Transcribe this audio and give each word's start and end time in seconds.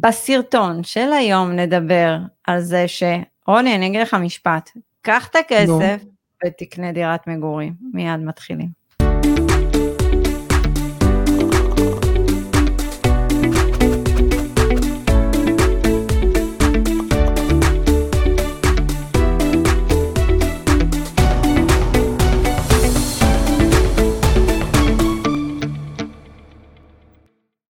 בסרטון 0.00 0.82
של 0.82 1.12
היום 1.12 1.50
נדבר 1.52 2.16
על 2.46 2.60
זה 2.60 2.84
שרוני, 2.88 3.74
אני 3.74 3.86
אגיד 3.86 4.00
לך 4.00 4.14
משפט, 4.14 4.70
קח 5.02 5.28
את 5.28 5.36
הכסף 5.36 6.00
no. 6.02 6.46
ותקנה 6.46 6.92
דירת 6.92 7.26
מגורים. 7.26 7.72
מיד 7.92 8.20
מתחילים. 8.20 8.68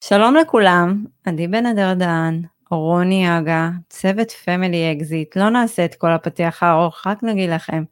שלום 0.08 0.34
לכולם, 0.36 1.04
עדי 1.24 1.48
בן 1.48 1.66
אדר 1.66 1.94
דהן, 1.94 2.42
רוני 2.70 3.38
אגה, 3.38 3.70
צוות 3.88 4.30
Family 4.30 4.92
Exit, 4.92 5.36
לא 5.36 5.48
נעשה 5.48 5.84
את 5.84 5.94
כל 5.94 6.12
הפתיח 6.12 6.62
הארוך, 6.62 7.06
רק 7.06 7.22
נגיד 7.22 7.50
לכם, 7.50 7.84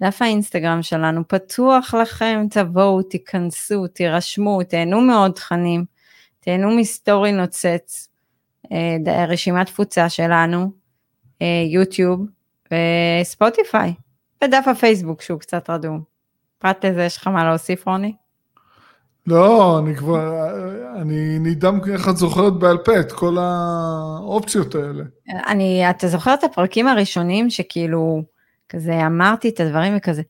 דף 0.00 0.22
האינסטגרם 0.22 0.82
שלנו 0.82 1.28
פתוח 1.28 1.94
לכם, 1.94 2.46
תבואו, 2.50 3.02
תיכנסו, 3.02 3.86
תירשמו, 3.86 4.62
תהנו 4.62 5.00
מעוד 5.00 5.32
תכנים, 5.32 5.84
תהנו 6.40 6.76
מסטורי 6.76 7.32
נוצץ, 7.32 8.08
אה, 8.72 9.24
רשימת 9.28 9.66
תפוצה 9.66 10.08
שלנו, 10.08 10.70
אה, 11.42 11.64
יוטיוב 11.70 12.26
וספוטיפיי, 12.72 13.94
ודף 14.44 14.64
הפייסבוק 14.66 15.22
שהוא 15.22 15.40
קצת 15.40 15.70
רדום. 15.70 16.02
פרט 16.58 16.84
לזה 16.84 17.04
יש 17.04 17.16
לך 17.16 17.26
מה 17.26 17.44
להוסיף 17.44 17.86
רוני? 17.88 18.25
לא, 19.26 19.78
אני 19.78 19.96
כבר, 19.96 20.48
אני 21.00 21.38
נדהם 21.38 21.80
איך 21.92 22.08
את 22.08 22.16
זוכרת 22.16 22.52
בעל 22.52 22.78
פה 22.78 23.00
את 23.00 23.12
כל 23.12 23.36
האופציות 23.40 24.74
האלה. 24.74 25.04
אני, 25.46 25.90
אתה 25.90 26.08
זוכר 26.08 26.34
את 26.34 26.44
הפרקים 26.44 26.88
הראשונים 26.88 27.50
שכאילו, 27.50 28.22
כזה 28.68 29.06
אמרתי 29.06 29.48
את 29.48 29.60
הדברים 29.60 29.96
וכזה, 29.96 30.22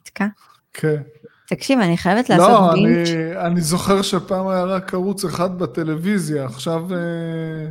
נתקע? 0.00 0.26
כן. 0.72 1.02
תקשיב, 1.48 1.80
אני 1.80 1.96
חייבת 1.96 2.28
לעשות 2.28 2.48
לא, 2.48 2.72
בינץ'. 2.72 3.08
לא, 3.08 3.46
אני 3.46 3.60
זוכר 3.60 4.02
שפעם 4.02 4.48
היה 4.48 4.64
רק 4.64 4.94
ערוץ 4.94 5.24
אחד 5.24 5.58
בטלוויזיה, 5.58 6.44
עכשיו... 6.44 6.94
אה, 6.94 7.70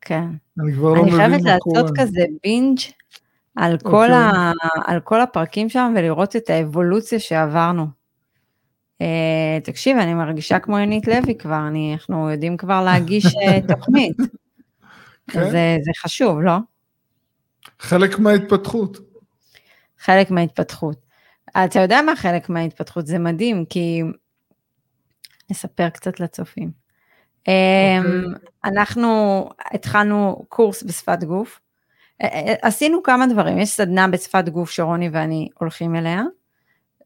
כן. 0.00 0.24
אני 0.60 0.72
כבר 0.72 0.94
לא 0.94 1.02
מבין 1.02 1.04
מה 1.04 1.10
קורה. 1.10 1.24
אני 1.26 1.42
חייבת 1.42 1.60
לעשות 1.66 1.90
כזה 1.98 2.24
בינג' 2.44 2.78
על, 3.56 3.74
okay. 3.74 3.82
כל 3.82 4.12
אוקיי. 4.12 4.14
ה, 4.14 4.52
על 4.84 5.00
כל 5.00 5.20
הפרקים 5.20 5.68
שם 5.68 5.94
ולראות 5.96 6.36
את 6.36 6.50
האבולוציה 6.50 7.20
שעברנו. 7.20 8.01
Uh, 9.02 9.64
תקשיב, 9.64 9.96
אני 9.96 10.14
מרגישה 10.14 10.58
כמו 10.58 10.78
יונית 10.78 11.06
לוי 11.08 11.34
כבר, 11.38 11.66
אני, 11.68 11.92
אנחנו 11.92 12.30
יודעים 12.30 12.56
כבר 12.56 12.84
להגיש 12.84 13.26
uh, 13.26 13.30
תוכנית. 13.74 14.16
כן. 15.30 15.50
זה, 15.50 15.76
זה 15.82 15.90
חשוב, 15.98 16.40
לא? 16.40 16.56
חלק 17.78 18.18
מההתפתחות. 18.18 18.98
חלק 19.98 20.30
מההתפתחות. 20.30 20.96
אתה 21.64 21.80
יודע 21.80 22.02
מה 22.06 22.16
חלק 22.16 22.48
מההתפתחות? 22.48 23.06
זה 23.06 23.18
מדהים, 23.18 23.64
כי... 23.64 24.02
נספר 25.50 25.88
קצת 25.88 26.20
לצופים. 26.20 26.70
Okay. 26.70 27.48
אמ, 27.48 28.06
אוקיי. 28.06 28.48
אנחנו 28.64 29.48
התחלנו 29.72 30.44
קורס 30.48 30.82
בשפת 30.82 31.24
גוף. 31.24 31.60
עשינו 32.62 33.02
כמה 33.02 33.26
דברים, 33.26 33.58
יש 33.58 33.68
סדנה 33.68 34.08
בשפת 34.08 34.48
גוף 34.48 34.70
שרוני 34.70 35.08
ואני 35.12 35.48
הולכים 35.58 35.96
אליה. 35.96 36.22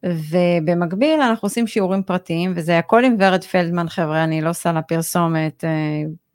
ובמקביל 0.05 1.21
אנחנו 1.21 1.45
עושים 1.45 1.67
שיעורים 1.67 2.03
פרטיים, 2.03 2.53
וזה 2.55 2.77
הכל 2.77 3.03
עם 3.03 3.15
ורד 3.19 3.43
פלדמן, 3.43 3.89
חבר'ה, 3.89 4.23
אני 4.23 4.41
לא 4.41 4.49
עושה 4.49 4.71
לה 4.71 4.81
פרסומת, 4.81 5.63
אה, 5.63 5.69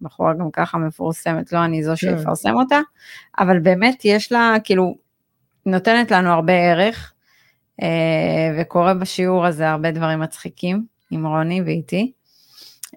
בחורה 0.00 0.34
גם 0.34 0.50
ככה 0.52 0.78
מפורסמת, 0.78 1.52
לא 1.52 1.64
אני 1.64 1.84
זו 1.84 1.90
כן. 1.90 1.96
שיפרסם 1.96 2.54
אותה, 2.54 2.80
אבל 3.38 3.58
באמת 3.58 4.04
יש 4.04 4.32
לה, 4.32 4.56
כאילו, 4.64 4.94
נותנת 5.66 6.10
לנו 6.10 6.30
הרבה 6.30 6.52
ערך, 6.52 7.12
אה, 7.82 8.56
וקורה 8.58 8.94
בשיעור 8.94 9.46
הזה 9.46 9.70
הרבה 9.70 9.90
דברים 9.90 10.20
מצחיקים, 10.20 10.84
עם 11.10 11.26
רוני 11.26 11.62
ואיתי. 11.62 12.12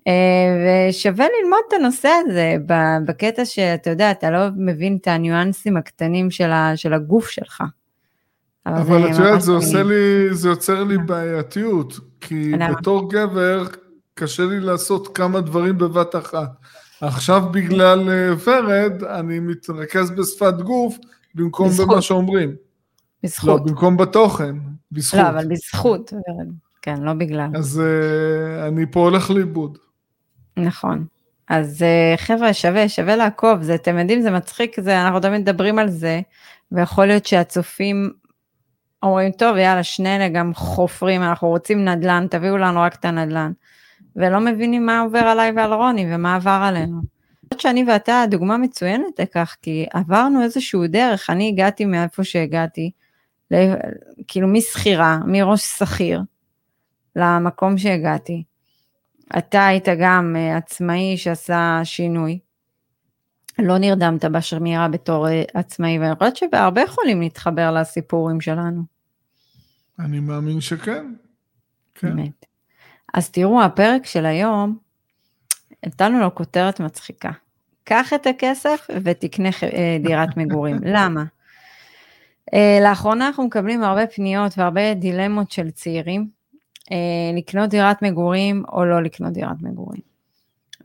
אה, 0.07 0.89
ושווה 0.89 1.25
ללמוד 1.25 1.59
את 1.67 1.73
הנושא 1.73 2.09
הזה 2.25 2.55
בקטע 3.05 3.45
שאתה 3.45 3.89
יודע, 3.89 4.11
אתה 4.11 4.31
לא 4.31 4.39
מבין 4.57 4.97
את 5.01 5.07
הניואנסים 5.07 5.77
הקטנים 5.77 6.31
של 6.75 6.93
הגוף 6.93 7.29
שלך. 7.29 7.63
אבל 8.65 9.11
את 9.11 9.17
יודעת, 9.17 9.41
זה 9.41 9.51
עושה 9.51 9.83
לי, 9.83 10.33
זה 10.33 10.49
יוצר 10.49 10.83
לי 10.83 10.97
בעייתיות, 10.97 11.99
כי 12.21 12.51
בתור 12.71 13.11
גבר 13.11 13.63
קשה 14.13 14.45
לי 14.45 14.59
לעשות 14.59 15.17
כמה 15.17 15.41
דברים 15.41 15.77
בבת 15.77 16.15
אחת. 16.15 16.49
עכשיו 17.01 17.43
בגלל 17.51 18.09
אה, 18.09 18.33
ורד, 18.43 19.03
אני 19.03 19.39
מתרכז 19.39 20.11
בשפת 20.11 20.53
גוף 20.53 20.97
במקום 21.35 21.69
במה 21.69 22.01
שאומרים. 22.01 22.55
בזכות. 23.23 23.61
לא, 23.61 23.67
במקום 23.67 23.97
בתוכן, 23.97 24.55
בזכות. 24.91 25.19
לא, 25.19 25.29
אבל 25.29 25.45
בזכות, 25.47 26.13
ורד. 26.13 26.47
כן, 26.81 27.01
לא 27.01 27.13
בגלל. 27.13 27.49
אז 27.55 27.81
uh, 27.81 28.67
אני 28.67 28.85
פה 28.91 28.99
הולך 28.99 29.31
לאיבוד. 29.31 29.77
נכון. 30.57 31.05
אז 31.49 31.81
uh, 31.81 32.17
חבר'ה, 32.17 32.53
שווה, 32.53 32.89
שווה 32.89 33.15
לעקוב, 33.15 33.61
זה, 33.61 33.75
אתם 33.75 33.97
יודעים, 33.97 34.21
זה 34.21 34.31
מצחיק, 34.31 34.79
זה, 34.79 35.01
אנחנו 35.01 35.19
תמיד 35.19 35.41
מדברים 35.41 35.79
על 35.79 35.89
זה, 35.89 36.21
ויכול 36.71 37.05
להיות 37.05 37.25
שהצופים 37.25 38.11
אומרים, 39.05 39.31
טוב, 39.31 39.57
יאללה, 39.57 39.83
שני 39.83 40.15
אלה 40.15 40.29
גם 40.29 40.53
חופרים, 40.53 41.23
אנחנו 41.23 41.47
רוצים 41.47 41.85
נדל"ן, 41.85 42.27
תביאו 42.29 42.57
לנו 42.57 42.81
רק 42.81 42.95
את 42.95 43.05
הנדל"ן. 43.05 43.51
ולא 44.15 44.39
מבינים 44.39 44.85
מה 44.85 44.99
עובר 44.99 45.19
עליי 45.19 45.51
ועל 45.55 45.73
רוני 45.73 46.15
ומה 46.15 46.35
עבר 46.35 46.59
עלינו. 46.63 47.01
אני 47.51 47.61
שאני 47.61 47.83
ואתה 47.87 48.25
דוגמה 48.29 48.57
מצוינת 48.57 49.19
לכך, 49.19 49.55
כי 49.61 49.85
עברנו 49.93 50.43
איזשהו 50.43 50.87
דרך, 50.87 51.29
אני 51.29 51.47
הגעתי 51.47 51.85
מאיפה 51.85 52.23
שהגעתי, 52.23 52.91
כאילו 54.27 54.47
משכירה, 54.47 55.19
מראש 55.25 55.61
שכיר, 55.61 56.21
למקום 57.15 57.77
שהגעתי. 57.77 58.43
אתה 59.37 59.67
היית 59.67 59.87
גם 59.99 60.35
אה, 60.37 60.57
עצמאי 60.57 61.17
שעשה 61.17 61.81
שינוי. 61.83 62.39
לא 63.59 63.77
נרדמת 63.77 64.25
בשמירה 64.25 64.87
בתור 64.87 65.27
אה, 65.29 65.43
עצמאי, 65.53 65.99
ואני 65.99 66.15
חושבת 66.15 66.35
שהרבה 66.35 66.81
יכולים 66.81 67.21
להתחבר 67.21 67.71
לסיפורים 67.71 68.41
שלנו. 68.41 68.94
אני 69.99 70.19
מאמין 70.19 70.61
שכן. 70.61 71.13
כן. 71.95 72.15
באמת. 72.15 72.45
אז 73.13 73.29
תראו, 73.29 73.61
הפרק 73.61 74.05
של 74.05 74.25
היום, 74.25 74.77
נתנו 75.85 76.19
לו 76.19 76.35
כותרת 76.35 76.79
מצחיקה. 76.79 77.31
קח 77.83 78.13
את 78.13 78.27
הכסף 78.27 78.87
ותקנה 79.03 79.49
אה, 79.63 79.97
דירת 80.03 80.37
מגורים. 80.37 80.79
למה? 80.95 81.23
Uh, 82.51 82.83
לאחרונה 82.83 83.27
אנחנו 83.27 83.45
מקבלים 83.45 83.83
הרבה 83.83 84.07
פניות 84.07 84.57
והרבה 84.57 84.93
דילמות 84.93 85.51
של 85.51 85.71
צעירים, 85.71 86.27
uh, 86.83 86.87
לקנות 87.37 87.69
דירת 87.69 88.01
מגורים 88.01 88.63
או 88.71 88.85
לא 88.85 89.03
לקנות 89.03 89.33
דירת 89.33 89.61
מגורים. 89.61 90.01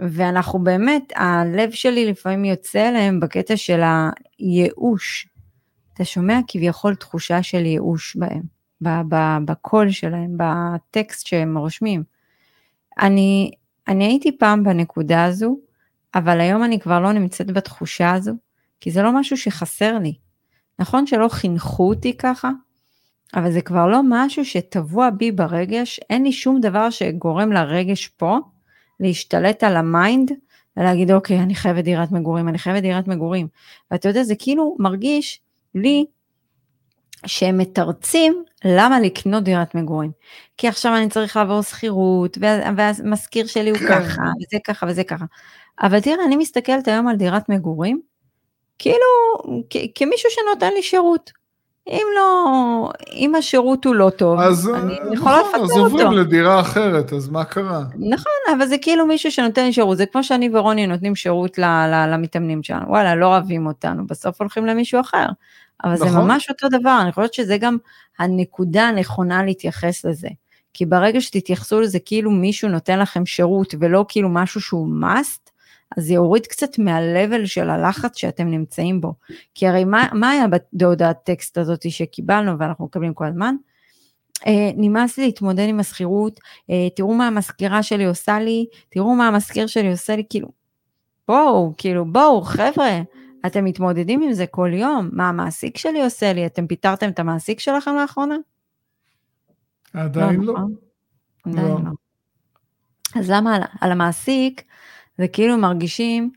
ואנחנו 0.00 0.58
באמת, 0.58 1.12
הלב 1.16 1.70
שלי 1.70 2.06
לפעמים 2.06 2.44
יוצא 2.44 2.88
אליהם 2.88 3.20
בקטע 3.20 3.56
של 3.56 3.80
הייאוש. 4.38 5.28
אתה 5.94 6.04
שומע 6.04 6.38
כביכול 6.48 6.94
תחושה 6.94 7.42
של 7.42 7.66
ייאוש 7.66 8.16
בהם. 8.16 8.59
בקול 9.44 9.90
שלהם, 9.90 10.36
בטקסט 10.36 11.26
שהם 11.26 11.58
רושמים. 11.58 12.02
אני, 13.00 13.50
אני 13.88 14.04
הייתי 14.04 14.38
פעם 14.38 14.64
בנקודה 14.64 15.24
הזו, 15.24 15.56
אבל 16.14 16.40
היום 16.40 16.64
אני 16.64 16.80
כבר 16.80 17.00
לא 17.00 17.12
נמצאת 17.12 17.50
בתחושה 17.50 18.12
הזו, 18.12 18.32
כי 18.80 18.90
זה 18.90 19.02
לא 19.02 19.20
משהו 19.20 19.36
שחסר 19.36 19.98
לי. 19.98 20.14
נכון 20.78 21.06
שלא 21.06 21.28
חינכו 21.28 21.88
אותי 21.88 22.16
ככה, 22.16 22.50
אבל 23.34 23.52
זה 23.52 23.60
כבר 23.60 23.86
לא 23.86 24.00
משהו 24.04 24.44
שטבוע 24.44 25.10
בי 25.10 25.32
ברגש, 25.32 26.00
אין 26.10 26.22
לי 26.22 26.32
שום 26.32 26.60
דבר 26.60 26.90
שגורם 26.90 27.52
לרגש 27.52 28.08
פה 28.08 28.38
להשתלט 29.00 29.64
על 29.64 29.76
ה 29.76 29.88
mind 29.88 30.32
ולהגיד 30.76 31.10
אוקיי 31.10 31.38
אני 31.40 31.54
חייבת 31.54 31.84
דירת 31.84 32.12
מגורים, 32.12 32.48
אני 32.48 32.58
חייבת 32.58 32.82
דירת 32.82 33.08
מגורים. 33.08 33.48
ואתה 33.90 34.08
יודע 34.08 34.22
זה 34.22 34.34
כאילו 34.38 34.76
מרגיש 34.78 35.40
לי 35.74 36.04
שהם 37.26 37.58
מתרצים 37.58 38.44
למה 38.64 39.00
לקנות 39.00 39.44
דירת 39.44 39.74
מגורים. 39.74 40.10
כי 40.56 40.68
עכשיו 40.68 40.96
אני 40.96 41.08
צריך 41.08 41.36
לעבור 41.36 41.62
שכירות, 41.62 42.38
והמשכיר 42.76 43.46
שלי 43.46 43.70
הוא 43.70 43.78
כן. 43.78 43.86
ככה, 43.88 44.22
וזה 44.22 44.58
ככה 44.66 44.86
וזה 44.88 45.04
ככה. 45.04 45.24
אבל 45.82 46.00
תראה, 46.00 46.24
אני 46.26 46.36
מסתכלת 46.36 46.88
היום 46.88 47.08
על 47.08 47.16
דירת 47.16 47.48
מגורים, 47.48 48.00
כאילו, 48.78 49.06
כמישהו 49.94 50.30
שנותן 50.30 50.72
לי 50.72 50.82
שירות. 50.82 51.30
אם 51.88 52.06
לא, 52.16 52.90
אם 53.12 53.34
השירות 53.34 53.84
הוא 53.84 53.94
לא 53.94 54.10
טוב, 54.10 54.40
אז, 54.40 54.70
אני 54.74 54.92
יכולה 54.92 55.14
נכון, 55.14 55.48
לפטר 55.48 55.58
אותו. 55.58 55.72
אז 55.72 55.78
עוברים 55.78 56.12
לדירה 56.12 56.60
אחרת, 56.60 57.12
אז 57.12 57.28
מה 57.28 57.44
קרה? 57.44 57.82
נכון, 57.98 58.56
אבל 58.56 58.66
זה 58.66 58.78
כאילו 58.78 59.06
מישהו 59.06 59.30
שנותן 59.32 59.64
לי 59.64 59.72
שירות, 59.72 59.96
זה 59.96 60.06
כמו 60.06 60.24
שאני 60.24 60.50
ורוני 60.52 60.86
נותנים 60.86 61.14
שירות 61.14 61.58
למתאמנים 62.08 62.62
שלנו, 62.62 62.88
וואלה, 62.88 63.14
לא 63.14 63.26
אוהבים 63.26 63.66
אותנו, 63.66 64.06
בסוף 64.06 64.40
הולכים 64.40 64.66
למישהו 64.66 65.00
אחר. 65.00 65.26
אבל 65.84 65.94
נכון. 65.94 66.08
זה 66.08 66.18
ממש 66.18 66.50
אותו 66.50 66.68
דבר, 66.68 66.98
אני 67.02 67.12
חושבת 67.12 67.34
שזה 67.34 67.58
גם 67.58 67.76
הנקודה 68.18 68.88
הנכונה 68.88 69.44
להתייחס 69.44 70.04
לזה. 70.04 70.28
כי 70.74 70.86
ברגע 70.86 71.20
שתתייחסו 71.20 71.80
לזה 71.80 71.98
כאילו 71.98 72.30
מישהו 72.30 72.68
נותן 72.68 72.98
לכם 72.98 73.26
שירות 73.26 73.74
ולא 73.80 74.04
כאילו 74.08 74.28
משהו 74.28 74.60
שהוא 74.60 74.88
must, 75.02 75.50
אז 75.96 76.04
זה 76.04 76.14
יוריד 76.14 76.46
קצת 76.46 76.78
מהלבל 76.78 77.46
של 77.46 77.70
הלחץ 77.70 78.18
שאתם 78.18 78.48
נמצאים 78.48 79.00
בו. 79.00 79.14
כי 79.54 79.66
הרי 79.66 79.84
מה, 79.84 80.08
מה 80.12 80.30
היה 80.30 80.44
בהודעת 80.72 81.18
טקסט 81.24 81.58
הזאת 81.58 81.90
שקיבלנו 81.90 82.58
ואנחנו 82.58 82.84
מקבלים 82.84 83.14
כל 83.14 83.26
הזמן? 83.26 83.54
אה, 84.46 84.70
נמאס 84.76 85.18
לי 85.18 85.24
להתמודד 85.24 85.68
עם 85.68 85.80
השכירות, 85.80 86.40
אה, 86.70 86.88
תראו 86.96 87.14
מה 87.14 87.26
המזכירה 87.26 87.82
שלי 87.82 88.04
עושה 88.04 88.40
לי, 88.40 88.66
תראו 88.88 89.14
מה 89.14 89.28
המזכיר 89.28 89.66
שלי 89.66 89.90
עושה 89.90 90.16
לי, 90.16 90.24
כאילו, 90.30 90.48
בואו, 91.28 91.72
כאילו, 91.78 92.04
בואו, 92.04 92.42
חבר'ה, 92.42 93.00
אתם 93.46 93.64
מתמודדים 93.64 94.22
עם 94.22 94.32
זה 94.32 94.46
כל 94.46 94.70
יום, 94.72 95.10
מה 95.12 95.28
המעסיק 95.28 95.76
שלי 95.76 96.04
עושה 96.04 96.32
לי, 96.32 96.46
אתם 96.46 96.66
פיטרתם 96.66 97.08
את 97.10 97.18
המעסיק 97.18 97.60
שלכם 97.60 97.94
לאחרונה? 98.00 98.36
עדיין 99.94 100.40
לא. 100.40 100.54
לא. 100.54 100.60
עדיין 101.46 101.66
לא. 101.66 101.80
לא. 101.84 101.90
אז 103.20 103.30
למה 103.30 103.56
על, 103.56 103.62
על 103.80 103.92
המעסיק, 103.92 104.62
זה 105.18 105.28
כאילו 105.28 105.58
מרגישים, 105.58 106.30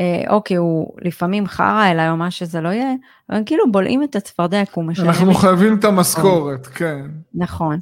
אה, 0.00 0.22
אוקיי, 0.28 0.56
הוא 0.56 0.96
לפעמים 1.02 1.46
חרא 1.46 1.90
אליי 1.90 2.10
או 2.10 2.16
מה 2.16 2.30
שזה 2.30 2.60
לא 2.60 2.68
יהיה, 2.68 2.92
אבל 3.30 3.42
כאילו 3.46 3.72
בולעים 3.72 4.02
את 4.02 4.16
הצפרדע, 4.16 4.62
הוא 4.72 4.84
משלם... 4.84 5.08
אנחנו 5.08 5.34
חייבים 5.34 5.78
את 5.78 5.84
המשכורת, 5.84 6.66
כן. 6.66 7.06
נכון. 7.34 7.78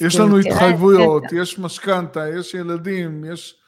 יש 0.00 0.16
כאילו, 0.16 0.28
לנו 0.28 0.38
התחייבויות, 0.38 1.22
יש 1.32 1.58
משכנתה, 1.58 2.28
יש 2.28 2.54
ילדים, 2.54 3.24
יש... 3.24 3.60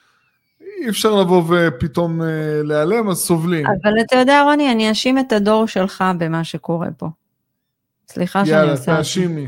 אי 0.82 0.88
אפשר 0.88 1.14
לבוא 1.14 1.42
ופתאום 1.48 2.22
אה, 2.22 2.62
להיעלם, 2.64 3.08
אז 3.08 3.16
סובלים. 3.16 3.66
אבל 3.66 3.92
אתה 4.06 4.16
יודע, 4.16 4.42
רוני, 4.42 4.72
אני 4.72 4.88
אאשים 4.88 5.18
את 5.18 5.32
הדור 5.32 5.66
שלך 5.66 6.04
במה 6.18 6.44
שקורה 6.44 6.88
פה. 6.96 7.06
סליחה 8.08 8.46
שאני 8.46 8.70
עושה... 8.70 8.90
יאללה, 8.90 9.02
תאשימי. 9.02 9.46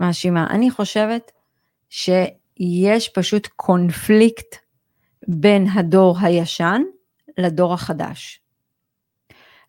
מאשימה. 0.00 0.46
אני 0.50 0.70
חושבת 0.70 1.32
שיש 1.88 3.08
פשוט 3.14 3.46
קונפליקט 3.46 4.56
בין 5.28 5.66
הדור 5.74 6.16
הישן 6.20 6.82
לדור 7.38 7.74
החדש. 7.74 8.40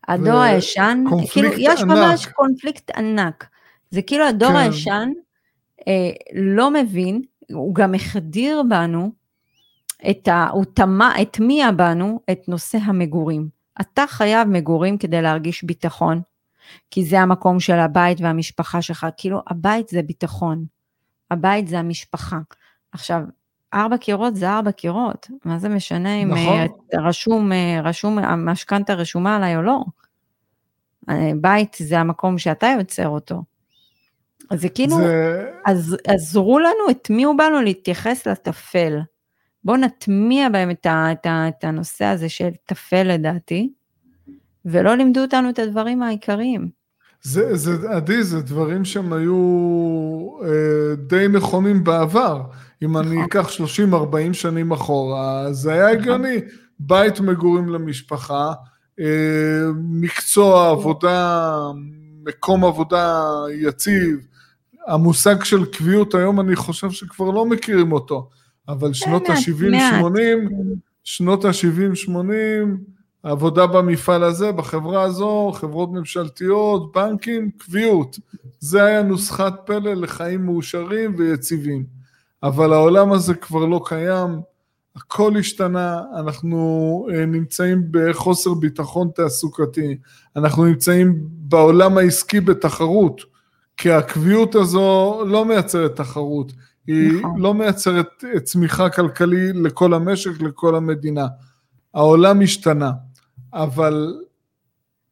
הדור 0.08 0.40
הישן, 0.40 1.04
כאילו 1.32 1.48
יש 1.58 1.80
ענק. 1.80 1.90
ממש 1.90 2.26
קונפליקט 2.26 2.90
ענק. 2.90 3.46
זה 3.90 4.02
כאילו 4.02 4.26
הדור 4.26 4.48
כן. 4.48 4.56
הישן 4.56 5.10
אה, 5.88 6.10
לא 6.34 6.70
מבין, 6.70 7.22
הוא 7.52 7.74
גם 7.74 7.94
החדיר 7.94 8.62
בנו, 8.68 9.19
את 10.10 10.28
ה, 10.28 10.48
הוא 10.52 10.64
הטמיע 11.16 11.70
בנו 11.70 12.20
את 12.30 12.48
נושא 12.48 12.78
המגורים. 12.82 13.48
אתה 13.80 14.04
חייב 14.08 14.48
מגורים 14.48 14.98
כדי 14.98 15.22
להרגיש 15.22 15.64
ביטחון, 15.64 16.20
כי 16.90 17.04
זה 17.04 17.20
המקום 17.20 17.60
של 17.60 17.78
הבית 17.78 18.20
והמשפחה 18.20 18.82
שלך, 18.82 19.06
כאילו 19.16 19.42
הבית 19.46 19.88
זה 19.88 20.02
ביטחון, 20.02 20.64
הבית 21.30 21.68
זה 21.68 21.78
המשפחה. 21.78 22.38
עכשיו, 22.92 23.22
ארבע 23.74 23.96
קירות 23.96 24.36
זה 24.36 24.50
ארבע 24.50 24.72
קירות, 24.72 25.28
מה 25.44 25.58
זה 25.58 25.68
משנה 25.68 26.14
אם 26.14 26.28
נכון. 26.28 26.58
אה, 26.58 26.66
רשום, 27.08 27.52
אה, 27.52 27.80
רשום, 27.84 28.18
המשכנתה 28.18 28.94
רשומה 28.94 29.36
עליי 29.36 29.56
או 29.56 29.62
לא. 29.62 29.80
אה, 31.10 31.30
בית 31.40 31.76
זה 31.78 31.98
המקום 31.98 32.38
שאתה 32.38 32.66
יוצר 32.78 33.08
אותו. 33.08 33.42
אז 34.50 34.60
זה 34.60 34.68
כאילו, 34.68 34.96
זה... 34.96 35.50
אז 35.66 35.96
עזרו 36.06 36.58
לנו, 36.58 36.90
הטמיעו 36.90 37.36
בנו 37.36 37.62
להתייחס 37.62 38.26
לטפל. 38.26 39.00
בואו 39.64 39.76
נטמיע 39.76 40.48
בהם 40.48 40.70
את, 40.70 40.86
ה, 40.86 41.12
את, 41.12 41.26
ה, 41.26 41.48
את 41.48 41.64
הנושא 41.64 42.04
הזה 42.04 42.28
של 42.28 42.50
טפל 42.66 43.02
לדעתי, 43.02 43.72
ולא 44.64 44.94
לימדו 44.94 45.20
אותנו 45.20 45.50
את 45.50 45.58
הדברים 45.58 46.02
העיקריים. 46.02 46.80
זה, 47.22 47.56
זה, 47.56 47.90
עדי, 47.90 48.22
זה 48.22 48.40
דברים 48.40 48.84
שהם 48.84 49.12
היו 49.12 49.36
אה, 50.44 50.96
די 50.96 51.28
נכונים 51.28 51.84
בעבר. 51.84 52.42
אם 52.82 52.98
אני 52.98 53.10
נכון. 53.10 53.24
אקח 53.24 53.48
30-40 54.28 54.32
שנים 54.32 54.72
אחורה, 54.72 55.52
זה 55.52 55.72
היה 55.72 55.86
נכון. 55.86 55.98
הגיוני. 55.98 56.40
בית 56.78 57.20
מגורים 57.20 57.68
למשפחה, 57.68 58.52
אה, 59.00 59.66
מקצוע, 59.76 60.70
עבודה, 60.70 61.58
מקום 62.26 62.64
עבודה 62.64 63.24
יציב. 63.54 64.26
המושג 64.86 65.44
של 65.44 65.64
קביעות 65.64 66.14
היום, 66.14 66.40
אני 66.40 66.56
חושב 66.56 66.90
שכבר 66.90 67.30
לא 67.30 67.46
מכירים 67.46 67.92
אותו. 67.92 68.28
אבל 68.68 68.92
שנות 68.92 69.28
ה-70-80, 69.28 70.52
שנות 71.04 71.44
ה-70-80, 71.44 72.10
העבודה 73.24 73.66
במפעל 73.66 74.24
הזה, 74.24 74.52
בחברה 74.52 75.02
הזו, 75.02 75.52
חברות 75.54 75.92
ממשלתיות, 75.92 76.92
בנקים, 76.92 77.50
קביעות. 77.50 78.18
זה 78.58 78.84
היה 78.84 79.02
נוסחת 79.02 79.54
פלא 79.66 79.94
לחיים 79.94 80.46
מאושרים 80.46 81.14
ויציבים. 81.18 81.84
אבל 82.42 82.72
העולם 82.72 83.12
הזה 83.12 83.34
כבר 83.34 83.64
לא 83.64 83.80
קיים, 83.84 84.40
הכל 84.96 85.36
השתנה, 85.38 86.02
אנחנו 86.16 87.06
אה, 87.12 87.26
נמצאים 87.26 87.82
בחוסר 87.90 88.54
ביטחון 88.54 89.10
תעסוקתי, 89.14 89.96
אנחנו 90.36 90.64
נמצאים 90.64 91.14
בעולם 91.22 91.98
העסקי 91.98 92.40
בתחרות, 92.40 93.20
כי 93.76 93.90
הקביעות 93.90 94.54
הזו 94.54 95.22
לא 95.26 95.44
מייצרת 95.44 95.96
תחרות, 95.96 96.52
היא 96.92 97.18
נכון. 97.20 97.40
לא 97.40 97.54
מייצרת 97.54 98.24
צמיחה 98.44 98.90
כלכלי 98.90 99.52
לכל 99.52 99.94
המשק, 99.94 100.40
לכל 100.40 100.76
המדינה. 100.76 101.26
העולם 101.94 102.40
השתנה, 102.40 102.90
אבל 103.54 104.14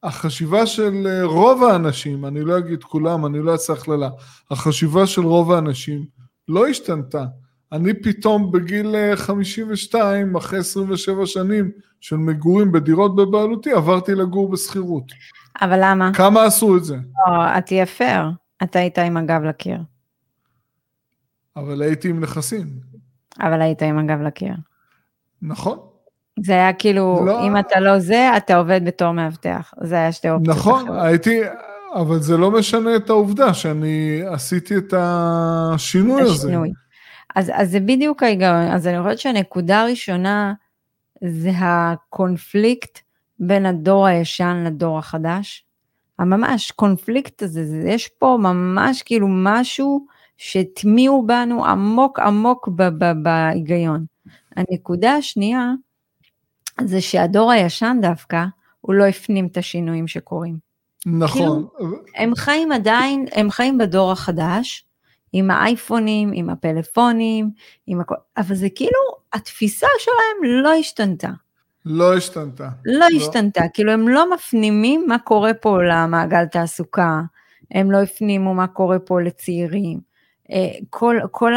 החשיבה 0.03 0.67
של 0.67 1.07
רוב 1.23 1.65
האנשים, 1.65 2.25
אני 2.25 2.41
לא 2.41 2.59
אגיד 2.59 2.85
כולם, 2.85 3.27
אני 3.27 3.43
לא 3.43 3.53
אעשה 3.53 3.73
הכללה, 3.73 4.09
החשיבה 4.51 5.07
של 5.07 5.23
רוב 5.23 5.53
האנשים 5.53 6.05
לא 6.49 6.67
השתנתה. 6.67 7.25
אני 7.73 7.95
פתאום 7.95 8.53
בגיל 8.53 8.95
52, 9.17 10.37
אחרי 10.37 10.59
27 10.59 11.27
שנים 11.27 11.71
של 12.01 12.17
מגורים 12.17 12.73
בדירות 12.73 13.17
בבעלותי, 13.17 13.73
עברתי 13.73 14.15
לגור 14.15 14.51
בשכירות. 14.51 15.05
אבל 15.61 15.79
למה? 15.83 16.11
כמה 16.15 16.45
עשו 16.45 16.77
את 16.77 16.85
זה? 16.85 16.97
לא, 16.97 17.59
את 17.59 17.67
תהיה 17.67 17.87
פייר, 17.87 18.31
אתה 18.63 18.79
היית 18.79 18.99
עם 18.99 19.17
הגב 19.17 19.43
לקיר. 19.43 19.79
אבל 21.59 21.83
הייתי 21.83 22.09
עם 22.09 22.21
נכסים. 22.21 22.67
אבל 23.41 23.63
היית 23.63 23.83
עם 23.83 23.99
הגב 23.99 24.23
לקיר. 24.23 24.55
נכון. 25.43 25.79
זה 26.41 26.53
היה 26.53 26.73
כאילו, 26.73 27.23
לא... 27.27 27.47
אם 27.47 27.59
אתה 27.59 27.81
לא 27.81 27.99
זה, 27.99 28.31
אתה 28.37 28.57
עובד 28.57 28.81
בתור 28.85 29.13
מאבטח. 29.13 29.75
זה 29.81 29.95
היה 29.95 30.13
שתי 30.13 30.31
אופציות. 30.31 30.57
נכון, 30.57 30.85
אחרות. 30.85 31.03
הייתי, 31.03 31.41
אבל 31.95 32.21
זה 32.21 32.37
לא 32.37 32.51
משנה 32.51 32.97
את 32.97 33.11
העובדה 33.11 33.55
שאני 33.55 34.23
עשיתי 34.27 34.77
את 34.77 34.95
השינוי 34.97 36.23
הזה. 36.23 36.33
השינוי. 36.33 36.73
אז, 37.37 37.51
אז 37.55 37.71
זה 37.71 37.81
בדיוק 37.81 38.23
ההיגיון. 38.23 38.71
אז 38.71 38.87
אני 38.87 39.03
חושבת 39.03 39.19
שהנקודה 39.19 39.81
הראשונה 39.81 40.55
זה 41.25 41.51
הקונפליקט 41.55 42.99
בין 43.39 43.67
הדור 43.67 44.07
הישן 44.07 44.63
לדור 44.67 44.99
החדש. 44.99 45.65
הממש 46.19 46.71
קונפליקט 46.71 47.43
הזה, 47.43 47.65
זה, 47.65 47.89
יש 47.89 48.09
פה 48.09 48.39
ממש 48.41 49.03
כאילו 49.03 49.27
משהו 49.31 50.07
שהטמיעו 50.39 51.27
בנו 51.27 51.65
עמוק 51.65 52.19
עמוק 52.19 52.69
בהיגיון. 53.23 54.05
הנקודה 54.57 55.15
השנייה 55.15 55.73
זה 56.81 57.01
שהדור 57.01 57.51
הישן 57.51 57.99
דווקא, 58.03 58.45
הוא 58.81 58.95
לא 58.95 59.05
הפנים 59.05 59.47
את 59.47 59.57
השינויים 59.57 60.09
שקורים. 60.09 60.59
נכון. 61.07 61.43
כאילו, 61.43 61.71
הם 62.17 62.35
חיים 62.35 62.73
עדיין, 62.73 63.27
הם 63.33 63.51
חיים 63.51 63.79
בדור 63.79 64.13
החדש, 64.13 64.85
עם 65.33 65.51
האייפונים, 65.51 66.31
עם 66.35 66.51
הפלאפונים, 66.51 67.51
עם 67.87 68.01
הכל, 68.01 68.15
אבל 68.37 68.55
זה 68.55 68.69
כאילו, 68.75 69.01
התפיסה 69.33 69.87
שלהם 69.99 70.63
לא 70.63 70.73
השתנתה. 70.73 71.31
לא 71.85 72.15
השתנתה. 72.15 72.69
לא, 72.85 72.99
לא 72.99 73.07
השתנתה, 73.17 73.63
כאילו 73.75 73.93
הם 73.93 74.09
לא 74.09 74.35
מפנימים 74.35 75.05
מה 75.09 75.19
קורה 75.19 75.55
פה 75.55 75.83
למעגל 75.83 76.45
תעסוקה, 76.45 77.21
הם 77.71 77.91
לא 77.91 78.03
הפנימו 78.03 78.55
מה 78.55 78.67
קורה 78.67 78.99
פה 78.99 79.21
לצעירים, 79.21 80.08
כל, 80.91 81.17
כל 81.31 81.53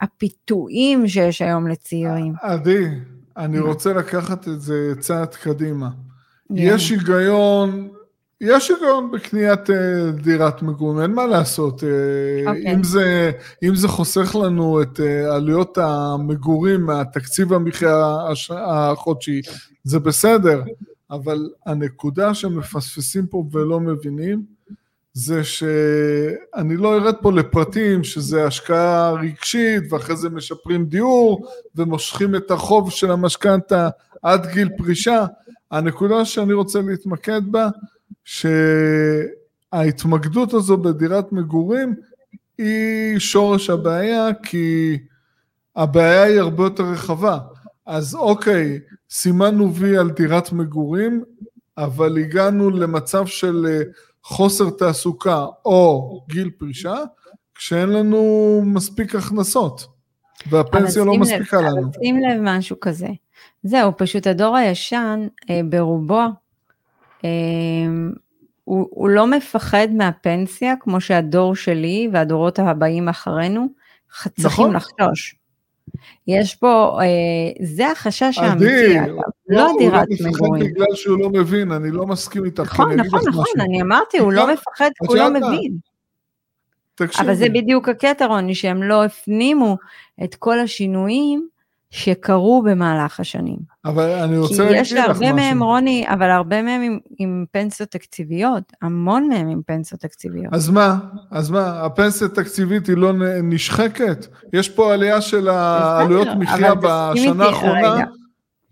הפיתויים 0.00 1.08
שיש 1.08 1.42
היום 1.42 1.68
לצעירים. 1.68 2.34
עדי, 2.42 2.88
אני 3.36 3.58
רוצה 3.58 3.92
לקחת 3.92 4.48
את 4.48 4.60
זה 4.60 4.92
צעד 5.00 5.34
קדימה. 5.34 5.90
יש 6.50 6.90
היגיון, 6.90 7.88
יש 8.40 8.70
היגיון 8.70 9.10
בקניית 9.10 9.70
אה, 9.70 10.10
דירת 10.10 10.62
מגורים, 10.62 11.00
אין 11.00 11.12
מה 11.12 11.26
לעשות. 11.26 11.80
Okay. 11.80 11.86
אה, 11.86 12.50
אוקיי. 12.50 12.74
אם, 12.74 12.82
זה, 12.84 13.30
אם 13.62 13.74
זה 13.74 13.88
חוסך 13.88 14.36
לנו 14.36 14.82
את 14.82 15.00
עלויות 15.30 15.78
המגורים 15.78 16.80
מהתקציב 16.80 17.52
המחיה 17.52 18.16
החודשי, 18.50 19.40
זה 19.84 19.98
בסדר, 19.98 20.62
אבל 21.10 21.50
הנקודה 21.66 22.34
שמפספסים 22.34 23.26
פה 23.26 23.44
ולא 23.52 23.80
מבינים, 23.80 24.55
זה 25.18 25.44
שאני 25.44 26.76
לא 26.76 26.94
ארד 26.94 27.14
פה 27.20 27.32
לפרטים 27.32 28.04
שזה 28.04 28.46
השקעה 28.46 29.12
רגשית 29.12 29.92
ואחרי 29.92 30.16
זה 30.16 30.30
משפרים 30.30 30.84
דיור 30.84 31.46
ומושכים 31.76 32.34
את 32.34 32.50
החוב 32.50 32.90
של 32.90 33.10
המשכנתה 33.10 33.88
עד 34.22 34.46
גיל 34.46 34.68
פרישה. 34.76 35.26
הנקודה 35.70 36.24
שאני 36.24 36.52
רוצה 36.52 36.80
להתמקד 36.80 37.40
בה, 37.50 37.68
שההתמקדות 39.72 40.54
הזו 40.54 40.76
בדירת 40.76 41.32
מגורים 41.32 41.94
היא 42.58 43.18
שורש 43.18 43.70
הבעיה 43.70 44.28
כי 44.42 44.98
הבעיה 45.76 46.22
היא 46.22 46.40
הרבה 46.40 46.64
יותר 46.64 46.84
רחבה. 46.84 47.38
אז 47.86 48.14
אוקיי, 48.14 48.80
סימנו 49.10 49.74
וי 49.74 49.98
על 49.98 50.10
דירת 50.10 50.52
מגורים, 50.52 51.24
אבל 51.78 52.18
הגענו 52.18 52.70
למצב 52.70 53.26
של 53.26 53.66
אה, 53.68 53.82
חוסר 54.28 54.70
תעסוקה 54.70 55.46
או 55.64 56.20
גיל 56.28 56.50
פרישה, 56.58 56.94
כשאין 57.54 57.88
לנו 57.88 58.62
מספיק 58.64 59.14
הכנסות, 59.14 59.86
והפנסיה 60.50 61.04
לא 61.04 61.14
מספיקה 61.14 61.60
לנו. 61.60 61.80
אבל 61.80 61.90
שים 62.04 62.20
לב 62.20 62.40
משהו 62.42 62.76
כזה. 62.80 63.08
זהו, 63.62 63.92
פשוט 63.96 64.26
הדור 64.26 64.56
הישן, 64.56 65.26
אה, 65.50 65.60
ברובו, 65.68 66.22
אה, 67.24 67.30
הוא, 68.64 68.88
הוא 68.90 69.08
לא 69.08 69.26
מפחד 69.26 69.88
מהפנסיה, 69.92 70.74
כמו 70.80 71.00
שהדור 71.00 71.56
שלי 71.56 72.08
והדורות 72.12 72.58
הבאים 72.58 73.08
אחרינו 73.08 73.66
צריכים 74.40 74.72
נכון. 74.72 74.76
לחשוש. 74.76 75.36
יש 76.26 76.54
פה, 76.54 76.98
אה, 77.02 77.06
זה 77.66 77.90
החשש 77.90 78.38
האמיתי, 78.38 79.00
אגב, 79.00 79.08
לא, 79.08 79.22
לא 79.48 79.72
דירת 79.78 80.08
מגורים. 80.24 80.34
הוא 80.38 80.48
לא 80.48 80.58
מפחד 80.58 80.70
בגלל 80.70 80.94
שהוא 80.94 81.18
לא 81.18 81.30
מבין, 81.30 81.72
אני 81.72 81.90
לא 81.90 82.06
מסכים 82.06 82.44
איתך. 82.44 82.60
נכון, 82.60 82.92
נכון, 82.92 83.20
נכון, 83.28 83.60
אני 83.60 83.82
אמרתי, 83.82 84.18
הוא 84.18 84.32
לא 84.32 84.52
מפחד 84.52 84.90
הוא 85.00 85.16
לא 85.16 85.30
מבין. 85.30 85.76
אבל 87.20 87.34
זה 87.34 87.48
בדיוק 87.48 87.88
הקטע, 87.88 88.26
רוני, 88.26 88.54
שהם 88.54 88.82
לא 88.82 89.04
הפנימו 89.04 89.76
את 90.24 90.34
כל 90.34 90.58
השינויים 90.58 91.48
שקרו 91.96 92.62
במהלך 92.62 93.20
השנים. 93.20 93.56
אבל 93.84 94.10
אני 94.10 94.38
רוצה 94.38 94.64
להגיד 94.64 94.80
לך 94.80 94.82
משהו. 94.82 94.96
כי 94.96 95.02
יש 95.02 95.08
הרבה 95.08 95.32
מהם, 95.32 95.62
רוני, 95.62 96.04
אבל 96.08 96.30
הרבה 96.30 96.62
מהם 96.62 96.82
עם, 96.82 96.98
עם 97.18 97.44
פנסיות 97.52 97.90
תקציביות, 97.90 98.72
המון 98.82 99.28
מהם 99.28 99.48
עם 99.48 99.60
פנסיות 99.66 100.00
תקציביות. 100.00 100.54
אז 100.54 100.70
מה? 100.70 100.98
אז 101.30 101.50
מה? 101.50 101.84
הפנסיה 101.84 102.26
התקציבית 102.26 102.86
היא 102.86 102.96
לא 102.96 103.12
נשחקת? 103.42 104.26
יש 104.52 104.68
פה 104.68 104.94
עלייה 104.94 105.20
של 105.20 105.48
העלויות 105.48 106.28
מחיה 106.38 106.74
בשנה 106.74 107.44
האחרונה. 107.44 107.94
רגע. 107.94 108.04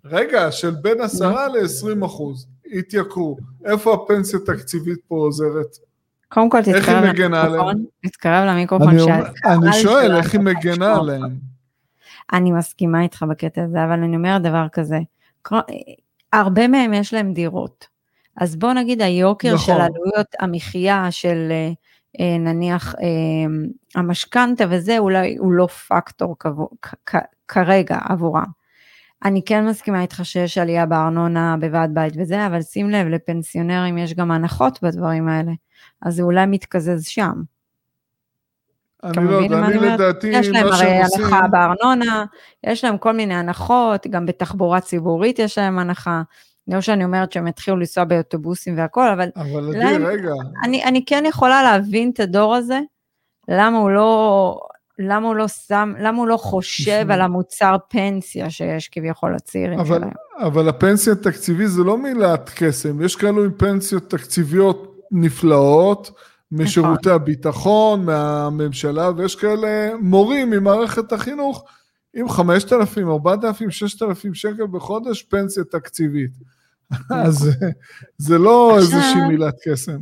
רגע, 0.04 0.52
של 0.52 0.70
בין 0.70 1.00
10 1.00 1.28
ל-20 1.28 2.06
אחוז, 2.06 2.46
התייקרו. 2.78 3.36
איפה 3.64 3.94
הפנסיה 3.94 4.38
התקציבית 4.42 4.98
פה 5.08 5.14
עוזרת? 5.14 5.76
קודם 6.28 6.50
כל 6.50 6.62
תתקרב 6.62 7.04
למיקרופון, 7.04 7.84
תתקרב 8.02 8.44
למיקרופון. 8.48 8.94
אני 9.44 9.72
שואל, 9.72 10.16
איך 10.16 10.32
היא 10.32 10.40
מגנה 10.40 10.96
עליהם? 10.96 11.53
אני 12.32 12.52
מסכימה 12.52 13.02
איתך 13.02 13.24
בקטע 13.30 13.62
הזה, 13.64 13.84
אבל 13.84 14.02
אני 14.02 14.16
אומרת 14.16 14.42
דבר 14.42 14.66
כזה, 14.72 14.98
הרבה 16.32 16.68
מהם 16.68 16.92
יש 16.92 17.14
להם 17.14 17.32
דירות. 17.32 17.86
אז 18.36 18.56
בוא 18.56 18.72
נגיד 18.72 19.02
היוקר 19.02 19.54
נכון. 19.54 19.66
של 19.66 19.80
עלויות 19.80 20.26
המחיה 20.40 21.10
של 21.10 21.52
אה, 22.20 22.38
נניח 22.38 22.94
אה, 22.94 24.00
המשכנתה 24.00 24.64
וזה, 24.70 24.98
אולי 24.98 25.36
הוא 25.36 25.52
לא 25.52 25.66
פקטור 25.66 26.36
כבו, 26.38 26.68
כ- 26.82 27.14
כרגע 27.48 27.98
עבורם. 28.08 28.64
אני 29.24 29.42
כן 29.44 29.66
מסכימה 29.66 30.02
איתך 30.02 30.20
שיש 30.24 30.58
עלייה 30.58 30.86
בארנונה 30.86 31.56
בוועד 31.60 31.94
בית 31.94 32.14
וזה, 32.16 32.46
אבל 32.46 32.62
שים 32.62 32.90
לב, 32.90 33.06
לפנסיונרים 33.06 33.98
יש 33.98 34.14
גם 34.14 34.30
הנחות 34.30 34.82
בדברים 34.82 35.28
האלה, 35.28 35.52
אז 36.02 36.14
זה 36.14 36.22
אולי 36.22 36.46
מתקזז 36.46 37.04
שם. 37.06 37.42
אני 39.04 39.24
לא 39.24 39.36
יודע, 39.36 39.58
אני 39.58 39.76
לדעתי, 39.76 40.26
יש 40.26 40.48
להם 40.48 40.66
הרי 40.66 40.86
הנחה 40.86 41.48
בארנונה, 41.48 42.24
יש 42.66 42.84
להם 42.84 42.98
כל 42.98 43.12
מיני 43.12 43.34
הנחות, 43.34 44.06
גם 44.06 44.26
בתחבורה 44.26 44.80
ציבורית 44.80 45.38
יש 45.38 45.58
להם 45.58 45.78
הנחה. 45.78 46.22
לא 46.68 46.80
שאני 46.80 47.04
אומרת 47.04 47.32
שהם 47.32 47.46
התחילו 47.46 47.76
לנסוע 47.76 48.04
באוטובוסים 48.04 48.78
והכל, 48.78 49.08
אבל... 49.08 49.28
אבל 49.36 49.76
עדי, 49.76 50.04
רגע. 50.04 50.32
אני, 50.64 50.84
אני 50.84 51.04
כן 51.04 51.24
יכולה 51.28 51.62
להבין 51.62 52.10
את 52.10 52.20
הדור 52.20 52.54
הזה, 52.54 52.80
למה 53.48 53.78
הוא 53.78 53.90
לא, 53.90 54.60
למה 54.98 55.28
הוא 55.28 55.36
לא 55.36 55.48
שם, 55.48 55.92
למה 55.98 56.18
הוא 56.18 56.26
לא 56.26 56.36
חושב 56.36 57.06
על 57.10 57.20
המוצר 57.20 57.76
פנסיה 57.88 58.50
שיש 58.50 58.88
כביכול 58.88 59.34
לצעירים 59.34 59.78
אבל, 59.78 59.98
שלהם. 59.98 60.12
אבל 60.38 60.68
הפנסיה 60.68 61.12
התקציבית 61.12 61.68
זה 61.68 61.82
לא 61.82 61.98
מילת 61.98 62.50
קסם, 62.56 63.02
יש 63.02 63.16
כאלו 63.16 63.44
עם 63.44 63.52
פנסיות 63.56 64.10
תקציביות 64.10 64.96
נפלאות, 65.10 66.10
משירותי 66.54 67.08
נכון. 67.08 67.12
הביטחון, 67.12 68.04
מהממשלה, 68.04 69.10
ויש 69.16 69.36
כאלה 69.36 69.96
מורים 70.00 70.50
ממערכת 70.50 71.12
החינוך 71.12 71.64
עם 72.14 72.28
5,000, 72.28 73.08
4,000, 73.08 73.70
6,000 73.70 74.34
שקל 74.34 74.66
בחודש 74.66 75.22
פנסיה 75.22 75.64
תקציבית. 75.64 76.30
נכון. 76.90 77.16
אז 77.16 77.50
זה 78.18 78.38
לא 78.38 78.76
איזושהי 78.78 79.20
מילת 79.28 79.54
קסם. 79.64 79.98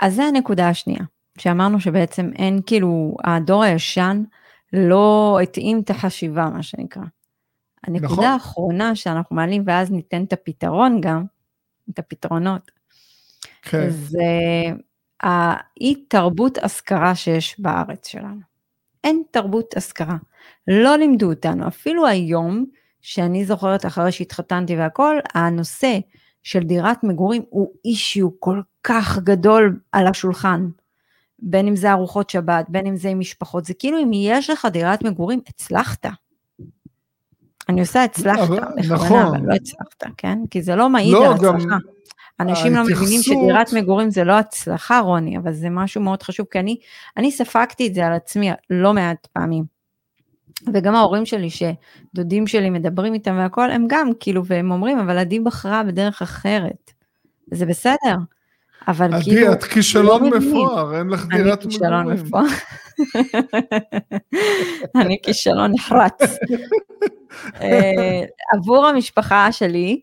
אז 0.00 0.14
זה 0.14 0.24
הנקודה 0.24 0.68
השנייה, 0.68 1.02
שאמרנו 1.38 1.80
שבעצם 1.80 2.30
אין, 2.36 2.60
כאילו, 2.66 3.16
הדור 3.24 3.62
הישן 3.62 4.22
לא 4.72 5.38
התאים 5.42 5.80
את 5.80 5.90
החשיבה, 5.90 6.50
מה 6.50 6.62
שנקרא. 6.62 7.02
הנקודה 7.84 8.12
נכון. 8.12 8.24
האחרונה 8.24 8.96
שאנחנו 8.96 9.36
מעלים, 9.36 9.62
ואז 9.66 9.90
ניתן 9.90 10.24
את 10.24 10.32
הפתרון 10.32 11.00
גם, 11.00 11.24
את 11.90 11.98
הפתרונות, 11.98 12.70
כן. 13.62 13.90
זה 13.90 14.22
האי 15.22 16.04
תרבות 16.08 16.58
השכרה 16.58 17.14
שיש 17.14 17.60
בארץ 17.60 18.08
שלנו. 18.08 18.40
אין 19.04 19.22
תרבות 19.30 19.76
השכרה. 19.76 20.16
לא 20.68 20.96
לימדו 20.96 21.30
אותנו, 21.30 21.68
אפילו 21.68 22.06
היום, 22.06 22.64
שאני 23.00 23.44
זוכרת 23.44 23.86
אחרי 23.86 24.12
שהתחתנתי 24.12 24.76
והכל, 24.76 25.16
הנושא 25.34 25.98
של 26.42 26.62
דירת 26.62 27.04
מגורים 27.04 27.42
הוא 27.50 27.72
אישיו 27.84 28.28
כל 28.40 28.60
כך 28.82 29.18
גדול 29.18 29.80
על 29.92 30.06
השולחן. 30.06 30.68
בין 31.38 31.68
אם 31.68 31.76
זה 31.76 31.92
ארוחות 31.92 32.30
שבת, 32.30 32.66
בין 32.68 32.86
אם 32.86 32.96
זה 32.96 33.08
עם 33.08 33.20
משפחות, 33.20 33.64
זה 33.64 33.74
כאילו 33.74 33.98
אם 34.02 34.10
יש 34.12 34.50
לך 34.50 34.68
דירת 34.72 35.04
מגורים, 35.04 35.40
הצלחת. 35.48 36.06
אני 37.68 37.80
עושה 37.80 38.04
הצלחת, 38.04 38.42
בכוונה, 38.42 38.94
נכון. 38.94 39.26
אבל 39.26 39.46
לא 39.46 39.54
הצלחת, 39.54 40.04
כן? 40.16 40.38
כי 40.50 40.62
זה 40.62 40.76
לא 40.76 40.88
מעיד 40.88 41.12
לא, 41.12 41.26
על 41.26 41.32
הצלחה. 41.32 41.66
גם, 41.66 41.78
אנשים 42.40 42.74
לא 42.74 42.82
מבינים 42.82 43.22
שדירת 43.22 43.72
מגורים 43.72 44.10
זה 44.10 44.24
לא 44.24 44.32
הצלחה, 44.32 45.00
רוני, 45.00 45.38
אבל 45.38 45.52
זה 45.52 45.70
משהו 45.70 46.00
מאוד 46.00 46.22
חשוב, 46.22 46.46
כי 46.50 46.58
אני, 46.58 46.76
אני 47.16 47.32
ספגתי 47.32 47.86
את 47.86 47.94
זה 47.94 48.06
על 48.06 48.12
עצמי 48.12 48.50
לא 48.70 48.92
מעט 48.92 49.26
פעמים. 49.32 49.64
וגם 50.72 50.94
ההורים 50.94 51.26
שלי, 51.26 51.48
שדודים 51.50 52.46
שלי 52.46 52.70
מדברים 52.70 53.14
איתם 53.14 53.36
והכל, 53.38 53.70
הם 53.70 53.84
גם 53.88 54.10
כאילו, 54.20 54.46
והם 54.46 54.70
אומרים, 54.70 54.98
אבל 54.98 55.18
עדי 55.18 55.40
בחרה 55.40 55.82
בדרך 55.82 56.22
אחרת. 56.22 56.92
זה 57.50 57.66
בסדר. 57.66 58.16
אבל 58.88 59.14
עדי, 59.14 59.24
כאילו... 59.24 59.46
עדי, 59.46 59.52
את 59.52 59.64
כישלון 59.64 60.30
לא 60.30 60.38
מפואר, 60.38 60.98
אין 60.98 61.08
לך 61.08 61.26
דירת 61.26 61.64
מגורים. 61.64 61.92
אני 61.92 62.10
כישלון 62.10 62.12
מפואר. 62.12 62.44
אני 65.00 65.18
כישלון 65.22 65.72
נחרץ. 65.72 66.20
אה, 67.62 68.22
עבור 68.54 68.86
המשפחה 68.86 69.52
שלי, 69.52 70.00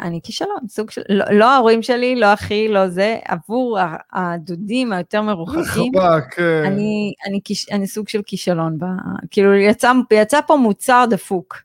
אני 0.00 0.20
כישלון, 0.22 0.68
סוג 0.68 0.90
של, 0.90 1.02
לא, 1.08 1.24
לא 1.30 1.50
ההורים 1.50 1.82
שלי, 1.82 2.16
לא 2.16 2.32
אחי, 2.32 2.68
לא 2.68 2.88
זה, 2.88 3.18
עבור 3.24 3.78
הדודים 4.12 4.92
היותר 4.92 5.22
מרוחקים, 5.22 5.92
כן. 6.30 6.62
אני, 6.66 7.12
אני, 7.26 7.40
אני 7.72 7.86
סוג 7.86 8.08
של 8.08 8.22
כישלון, 8.26 8.78
ב, 8.78 8.84
כאילו 9.30 9.54
יצא, 9.54 9.92
יצא 10.12 10.40
פה 10.46 10.56
מוצר 10.56 11.04
דפוק. 11.10 11.56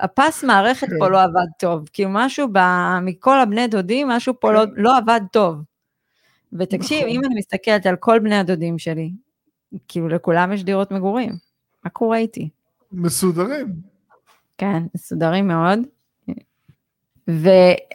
הפס 0.00 0.44
מערכת 0.44 0.88
כן. 0.88 0.98
פה 0.98 1.08
לא 1.08 1.22
עבד 1.22 1.46
טוב, 1.58 1.88
כאילו 1.92 2.10
משהו 2.12 2.48
ב, 2.52 2.58
מכל 3.02 3.40
הבני 3.40 3.66
דודים, 3.66 4.08
משהו 4.08 4.34
פה 4.40 4.52
לא, 4.52 4.64
כן. 4.66 4.70
לא, 4.76 4.82
לא 4.82 4.98
עבד 4.98 5.20
טוב. 5.32 5.56
ותקשיב, 6.52 6.98
נכון. 6.98 7.10
אם 7.10 7.24
אני 7.24 7.34
מסתכלת 7.38 7.86
על 7.86 7.96
כל 7.96 8.18
בני 8.18 8.36
הדודים 8.36 8.78
שלי, 8.78 9.10
כאילו 9.88 10.08
לכולם 10.08 10.52
יש 10.52 10.64
דירות 10.64 10.90
מגורים, 10.90 11.32
מה 11.84 11.90
קורה 11.90 12.18
איתי? 12.18 12.48
מסודרים. 12.92 13.66
כן, 14.58 14.82
מסודרים 14.94 15.48
מאוד. 15.48 15.78
ו, 17.30 17.48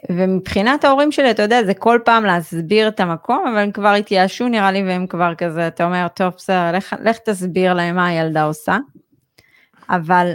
ומבחינת 0.08 0.84
ההורים 0.84 1.12
שלי, 1.12 1.30
אתה 1.30 1.42
יודע, 1.42 1.64
זה 1.64 1.74
כל 1.74 1.98
פעם 2.04 2.24
להסביר 2.24 2.88
את 2.88 3.00
המקום, 3.00 3.44
אבל 3.48 3.58
הם 3.58 3.72
כבר 3.72 3.88
התייאשו 3.88 4.48
נראה 4.48 4.72
לי, 4.72 4.82
והם 4.82 5.06
כבר 5.06 5.34
כזה, 5.34 5.66
אתה 5.66 5.84
אומר, 5.84 6.06
טוב, 6.08 6.34
בסדר, 6.36 6.72
לך, 6.72 6.94
לך 7.04 7.18
תסביר 7.18 7.74
להם 7.74 7.96
מה 7.96 8.06
הילדה 8.06 8.44
עושה. 8.44 8.78
אבל 9.88 10.32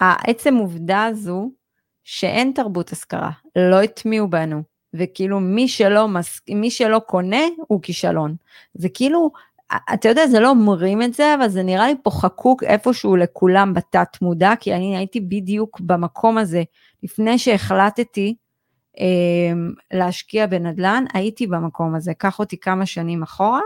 העצם 0.00 0.56
עובדה 0.56 1.04
הזו, 1.04 1.50
שאין 2.04 2.52
תרבות 2.54 2.92
השכרה, 2.92 3.30
לא 3.56 3.82
הטמיעו 3.82 4.28
בנו, 4.28 4.62
וכאילו 4.94 5.40
מי 5.40 5.68
שלא, 5.68 6.08
מס... 6.08 6.40
מי 6.50 6.70
שלא 6.70 6.98
קונה 6.98 7.42
הוא 7.56 7.82
כישלון. 7.82 8.36
זה 8.74 8.88
כאילו, 8.88 9.30
אתה 9.94 10.08
יודע, 10.08 10.26
זה 10.26 10.40
לא 10.40 10.50
אומרים 10.50 11.02
את 11.02 11.14
זה, 11.14 11.34
אבל 11.34 11.48
זה 11.48 11.62
נראה 11.62 11.86
לי 11.86 11.94
פה 12.02 12.10
חקוק 12.10 12.62
איפשהו 12.62 13.16
לכולם 13.16 13.74
בתת 13.74 14.22
מודע, 14.22 14.52
כי 14.60 14.74
אני 14.74 14.96
הייתי 14.96 15.20
בדיוק 15.20 15.80
במקום 15.80 16.38
הזה 16.38 16.62
לפני 17.02 17.38
שהחלטתי 17.38 18.34
אה, 19.00 19.52
להשקיע 19.92 20.46
בנדל"ן, 20.46 21.04
הייתי 21.14 21.46
במקום 21.46 21.94
הזה. 21.94 22.14
קח 22.14 22.38
אותי 22.38 22.60
כמה 22.60 22.86
שנים 22.86 23.22
אחורה, 23.22 23.60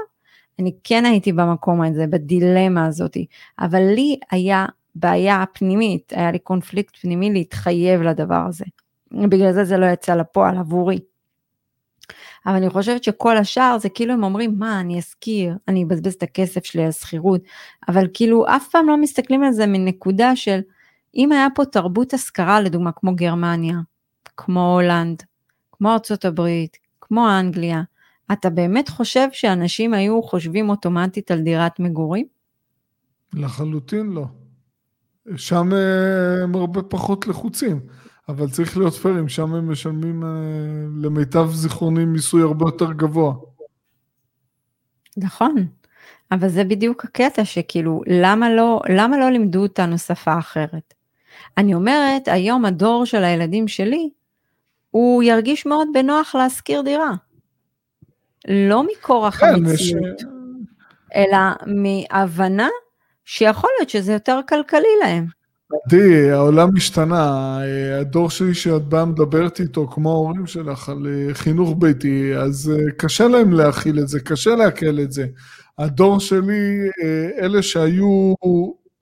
אני 0.58 0.72
כן 0.84 1.04
הייתי 1.04 1.32
במקום 1.32 1.82
הזה, 1.82 2.06
בדילמה 2.06 2.86
הזאת, 2.86 3.16
אבל 3.60 3.82
לי 3.94 4.18
היה 4.30 4.66
בעיה 4.94 5.44
פנימית, 5.52 6.12
היה 6.16 6.32
לי 6.32 6.38
קונפליקט 6.38 6.96
פנימי 6.96 7.32
להתחייב 7.32 8.02
לדבר 8.02 8.44
הזה. 8.48 8.64
בגלל 9.12 9.52
זה 9.52 9.64
זה 9.64 9.76
לא 9.76 9.86
יצא 9.86 10.14
לפועל 10.14 10.58
עבורי. 10.58 10.98
אבל 12.48 12.56
אני 12.56 12.70
חושבת 12.70 13.04
שכל 13.04 13.36
השאר 13.36 13.76
זה 13.80 13.88
כאילו 13.88 14.14
הם 14.14 14.24
אומרים, 14.24 14.58
מה, 14.58 14.80
אני 14.80 14.98
אזכיר, 14.98 15.54
אני 15.68 15.84
אבזבז 15.84 16.14
את 16.14 16.22
הכסף 16.22 16.64
שלי 16.64 16.84
על 16.84 16.92
שכירות, 16.92 17.40
אבל 17.88 18.06
כאילו 18.14 18.46
אף 18.48 18.68
פעם 18.68 18.88
לא 18.88 18.96
מסתכלים 18.96 19.42
על 19.42 19.52
זה 19.52 19.66
מנקודה 19.66 20.36
של 20.36 20.60
אם 21.14 21.32
היה 21.32 21.46
פה 21.54 21.64
תרבות 21.64 22.14
השכרה, 22.14 22.60
לדוגמה, 22.60 22.92
כמו 22.92 23.14
גרמניה, 23.14 23.76
כמו 24.36 24.74
הולנד, 24.74 25.22
כמו 25.72 25.92
ארצות 25.92 26.24
הברית, 26.24 26.76
כמו 27.00 27.28
אנגליה, 27.40 27.82
אתה 28.32 28.50
באמת 28.50 28.88
חושב 28.88 29.28
שאנשים 29.32 29.94
היו 29.94 30.22
חושבים 30.22 30.70
אוטומטית 30.70 31.30
על 31.30 31.40
דירת 31.40 31.80
מגורים? 31.80 32.26
לחלוטין 33.34 34.06
לא. 34.06 34.24
שם 35.36 35.72
אה, 35.72 36.42
הם 36.42 36.54
הרבה 36.54 36.82
פחות 36.82 37.26
לחוצים, 37.26 37.80
אבל 38.28 38.50
צריך 38.50 38.76
להיות 38.76 38.94
פיירים, 38.94 39.28
שם 39.28 39.54
הם 39.54 39.72
משלמים 39.72 40.24
אה, 40.24 40.28
למיטב 41.02 41.50
זיכרוני 41.52 42.04
מיסוי 42.04 42.42
הרבה 42.42 42.66
יותר 42.66 42.92
גבוה. 42.92 43.34
נכון, 45.16 45.66
אבל 46.32 46.48
זה 46.48 46.64
בדיוק 46.64 47.04
הקטע 47.04 47.44
שכאילו, 47.44 48.02
למה 48.06 48.54
לא, 48.54 48.80
למה 48.88 49.18
לא 49.18 49.30
לימדו 49.30 49.62
אותנו 49.62 49.98
שפה 49.98 50.38
אחרת? 50.38 50.94
אני 51.58 51.74
אומרת, 51.74 52.28
היום 52.28 52.64
הדור 52.64 53.04
של 53.04 53.24
הילדים 53.24 53.68
שלי, 53.68 54.10
הוא 54.90 55.22
ירגיש 55.22 55.66
מאוד 55.66 55.88
בנוח 55.94 56.34
להשכיר 56.34 56.82
דירה. 56.82 57.10
לא 58.48 58.84
מכורח 58.92 59.40
כן, 59.40 59.54
המציאות, 59.54 60.18
ש... 60.18 60.24
אלא 61.14 61.38
מהבנה 61.66 62.68
שיכול 63.24 63.70
להיות 63.78 63.90
שזה 63.90 64.12
יותר 64.12 64.40
כלכלי 64.48 64.88
להם. 65.02 65.37
עדי, 65.72 66.30
העולם 66.30 66.76
השתנה, 66.76 67.58
הדור 68.00 68.30
שלי 68.30 68.54
שאת 68.54 68.82
באה 68.82 69.04
מדברת 69.04 69.60
איתו, 69.60 69.88
כמו 69.88 70.10
ההורים 70.10 70.46
שלך, 70.46 70.88
על 70.88 71.06
אה, 71.06 71.34
חינוך 71.34 71.74
ביתי, 71.78 72.36
אז 72.36 72.72
אה, 72.76 72.90
קשה 72.90 73.28
להם 73.28 73.52
להכיל 73.52 73.98
את 73.98 74.08
זה, 74.08 74.20
קשה 74.20 74.54
לעכל 74.54 75.00
את 75.00 75.12
זה. 75.12 75.26
הדור 75.78 76.20
שלי, 76.20 76.88
אה, 77.02 77.44
אלה 77.44 77.62
שהיו 77.62 78.34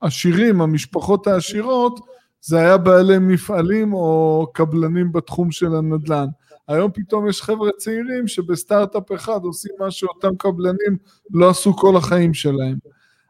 עשירים, 0.01 0.61
המשפחות 0.61 1.27
העשירות, 1.27 1.99
זה 2.41 2.57
היה 2.59 2.77
בעלי 2.77 3.19
מפעלים 3.19 3.93
או 3.93 4.47
קבלנים 4.53 5.11
בתחום 5.11 5.51
של 5.51 5.75
הנדל"ן. 5.75 6.27
היום 6.67 6.91
פתאום 6.93 7.29
יש 7.29 7.41
חבר'ה 7.41 7.69
צעירים 7.77 8.27
שבסטארט-אפ 8.27 9.11
אחד 9.11 9.39
עושים 9.43 9.71
מה 9.79 9.91
שאותם 9.91 10.35
קבלנים 10.37 10.97
לא 11.33 11.49
עשו 11.49 11.73
כל 11.73 11.97
החיים 11.97 12.33
שלהם. 12.33 12.77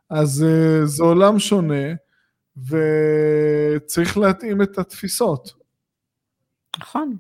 אז 0.10 0.46
זה 0.84 1.04
עולם 1.04 1.40
שונה, 1.40 1.94
וצריך 2.66 4.18
להתאים 4.18 4.62
את 4.62 4.78
התפיסות. 4.78 5.54
נכון. 6.80 7.18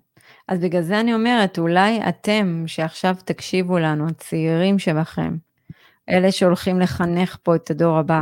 אז 0.48 0.60
בגלל 0.60 0.82
זה 0.82 1.00
אני 1.00 1.14
אומרת, 1.14 1.60
אולי 1.60 2.00
אתם, 2.10 2.64
שעכשיו 2.68 3.16
תקשיבו 3.26 3.80
לנו, 3.80 4.08
הצעירים 4.08 4.80
שבכם, 4.80 5.38
אלה 6.10 6.32
שהולכים 6.32 6.80
לחנך 6.80 7.38
פה 7.44 7.56
את 7.56 7.72
הדור 7.72 7.98
הבא, 7.98 8.22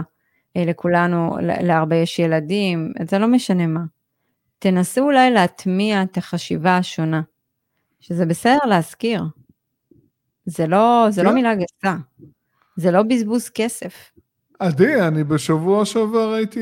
אה, 0.57 0.65
לכולנו, 0.65 1.37
להרבה 1.41 1.95
יש 1.95 2.19
ילדים, 2.19 2.93
זה 3.09 3.19
לא 3.19 3.27
משנה 3.27 3.67
מה. 3.67 3.83
תנסו 4.59 5.01
אולי 5.01 5.31
להטמיע 5.31 6.03
את 6.03 6.17
החשיבה 6.17 6.77
השונה, 6.77 7.21
שזה 7.99 8.25
בסדר 8.25 8.65
להזכיר. 8.69 9.23
זה 10.45 10.67
לא, 10.67 11.07
זה 11.09 11.23
לא 11.23 11.29
כן. 11.29 11.35
מילה 11.35 11.55
גסה, 11.55 11.95
זה 12.77 12.91
לא 12.91 13.03
בזבוז 13.03 13.49
כסף. 13.49 14.11
עדי, 14.59 15.01
אני 15.01 15.23
בשבוע 15.23 15.85
שעבר 15.85 16.33
הייתי 16.33 16.59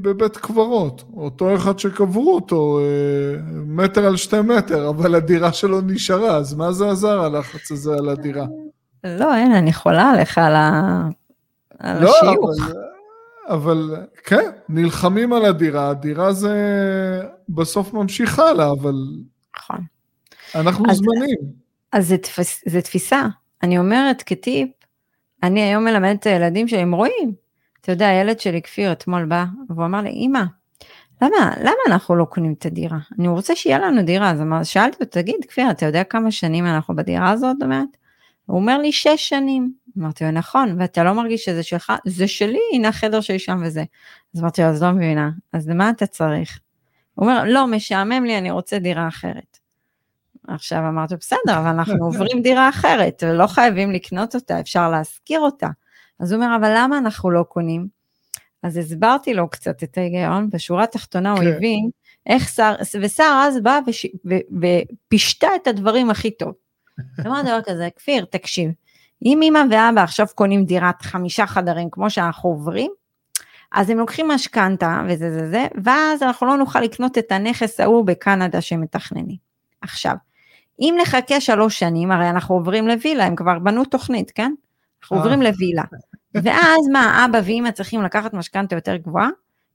בבית 0.00 0.36
קברות, 0.36 1.04
אותו 1.16 1.56
אחד 1.56 1.78
שקברו 1.78 2.34
אותו 2.34 2.80
אה, 2.80 3.40
מטר 3.66 4.06
על 4.06 4.16
שתי 4.16 4.40
מטר, 4.40 4.88
אבל 4.88 5.14
הדירה 5.14 5.52
שלו 5.52 5.80
נשארה, 5.80 6.36
אז 6.36 6.54
מה 6.54 6.72
זה 6.72 6.90
עזר 6.90 7.20
הלחץ 7.20 7.72
הזה 7.72 7.94
על 7.94 8.08
הדירה? 8.08 8.46
לא, 9.04 9.36
אין, 9.36 9.52
אני 9.52 9.72
חולה 9.72 10.10
עליך 10.10 10.38
על, 10.38 10.54
ה... 10.54 11.02
על 11.78 12.02
לא, 12.02 12.10
השיוך. 12.18 12.50
אבל, 12.60 12.82
אבל 13.48 13.96
כן, 14.24 14.50
נלחמים 14.68 15.32
על 15.32 15.44
הדירה, 15.44 15.90
הדירה 15.90 16.32
זה 16.32 16.56
בסוף 17.48 17.92
ממשיך 17.92 18.38
הלאה, 18.38 18.70
אבל... 18.70 18.94
נכון. 19.56 19.80
אנחנו 20.54 20.90
אז, 20.90 20.96
זמנים. 20.96 21.38
אז 21.92 22.08
זה, 22.08 22.18
תפס, 22.18 22.62
זה 22.66 22.80
תפיסה. 22.82 23.22
אני 23.62 23.78
אומרת 23.78 24.22
כטיפ, 24.26 24.68
אני 25.42 25.62
היום 25.62 25.84
מלמדת 25.84 26.20
את 26.20 26.26
הילדים 26.26 26.68
שלי, 26.68 26.78
הם 26.78 26.94
רואים. 26.94 27.34
אתה 27.80 27.92
יודע, 27.92 28.08
הילד 28.08 28.40
שלי 28.40 28.62
כפיר 28.62 28.92
אתמול 28.92 29.24
בא, 29.24 29.44
והוא 29.68 29.84
אמר 29.84 30.00
לי, 30.00 30.10
אמא, 30.10 30.42
למה, 31.22 31.54
למה 31.60 31.76
אנחנו 31.86 32.16
לא 32.16 32.24
קונים 32.24 32.52
את 32.58 32.66
הדירה? 32.66 32.98
אני 33.18 33.28
רוצה 33.28 33.56
שיהיה 33.56 33.78
לנו 33.78 34.02
דירה. 34.02 34.30
אז 34.30 34.40
אמר, 34.40 34.62
שאלתי 34.62 34.96
אותו, 35.00 35.04
תגיד, 35.04 35.36
כפיר, 35.48 35.70
אתה 35.70 35.86
יודע 35.86 36.04
כמה 36.04 36.30
שנים 36.30 36.66
אנחנו 36.66 36.96
בדירה 36.96 37.30
הזאת? 37.30 37.56
זאת 37.58 37.62
אומרת, 37.62 37.88
הוא 38.46 38.56
אומר 38.56 38.78
לי, 38.78 38.92
שש 38.92 39.28
שנים. 39.28 39.72
אמרתי 39.98 40.24
לו, 40.24 40.30
נכון, 40.30 40.76
ואתה 40.78 41.04
לא 41.04 41.12
מרגיש 41.12 41.44
שזה 41.44 41.62
שלך? 41.62 41.92
זה 42.06 42.28
שלי, 42.28 42.60
הנה 42.72 42.88
החדר 42.88 43.20
שלי 43.20 43.38
שם 43.38 43.62
וזה. 43.64 43.84
אז 44.34 44.40
אמרתי 44.40 44.62
לו, 44.62 44.68
אז 44.68 44.82
לא 44.82 44.90
מבינה, 44.90 45.30
אז 45.52 45.68
למה 45.68 45.90
אתה 45.90 46.06
צריך? 46.06 46.60
הוא 47.14 47.28
אומר, 47.28 47.44
לא, 47.44 47.66
משעמם 47.66 48.24
לי, 48.24 48.38
אני 48.38 48.50
רוצה 48.50 48.78
דירה 48.78 49.08
אחרת. 49.08 49.51
עכשיו 50.48 50.78
אמרתי, 50.88 51.16
בסדר, 51.16 51.58
אבל 51.58 51.66
אנחנו 51.66 52.04
עוברים 52.06 52.42
דירה 52.42 52.68
אחרת, 52.68 53.22
ולא 53.26 53.46
חייבים 53.46 53.90
לקנות 53.90 54.34
אותה, 54.34 54.60
אפשר 54.60 54.90
להשכיר 54.90 55.40
אותה. 55.40 55.68
אז 56.20 56.32
הוא 56.32 56.42
אומר, 56.42 56.56
אבל 56.56 56.72
למה 56.76 56.98
אנחנו 56.98 57.30
לא 57.30 57.42
קונים? 57.42 57.88
אז 58.62 58.76
הסברתי 58.76 59.34
לו 59.34 59.50
קצת 59.50 59.82
את 59.82 59.98
ההיגיון, 59.98 60.50
בשורה 60.50 60.84
התחתונה 60.84 61.36
כן. 61.36 61.42
הוא 61.42 61.52
הבין 61.52 61.90
איך 62.26 62.48
שר, 62.48 62.74
ושר 63.00 63.40
אז 63.44 63.62
בא 63.62 63.80
וש, 63.86 64.06
ו, 64.06 64.34
ופישטה 64.60 65.48
את 65.62 65.66
הדברים 65.66 66.10
הכי 66.10 66.30
טוב. 66.30 66.52
אמר 67.26 67.42
דבר 67.42 67.60
כזה, 67.64 67.88
כפיר, 67.96 68.24
תקשיב, 68.24 68.70
אם 69.24 69.40
אמא 69.42 69.62
ואבא 69.70 70.02
עכשיו 70.02 70.26
קונים 70.34 70.64
דירת 70.64 71.02
חמישה 71.02 71.46
חדרים 71.46 71.88
כמו 71.90 72.10
שאנחנו 72.10 72.48
עוברים, 72.48 72.90
אז 73.72 73.90
הם 73.90 73.98
לוקחים 73.98 74.28
משכנתה 74.28 75.02
וזה 75.08 75.30
זה 75.30 75.50
זה, 75.50 75.66
ואז 75.84 76.22
אנחנו 76.22 76.46
לא 76.46 76.56
נוכל 76.56 76.80
לקנות 76.80 77.18
את 77.18 77.32
הנכס 77.32 77.80
ההוא 77.80 78.06
בקנדה 78.06 78.60
שמתכננים. 78.60 79.36
עכשיו, 79.80 80.14
אם 80.80 80.94
נחכה 81.02 81.40
שלוש 81.40 81.78
שנים, 81.78 82.10
הרי 82.10 82.30
אנחנו 82.30 82.54
עוברים 82.54 82.88
לווילה, 82.88 83.24
הם 83.24 83.36
כבר 83.36 83.58
בנו 83.58 83.84
תוכנית, 83.84 84.30
כן? 84.30 84.54
אנחנו 85.02 85.16
עוברים 85.16 85.42
אה. 85.42 85.50
לווילה. 85.50 85.82
ואז 86.34 86.88
מה, 86.92 87.24
אבא 87.24 87.40
ואמא 87.44 87.70
צריכים 87.70 88.02
לקחת 88.02 88.34
משכנתה 88.34 88.74
יותר 88.74 88.96
גבוהה? 88.96 89.28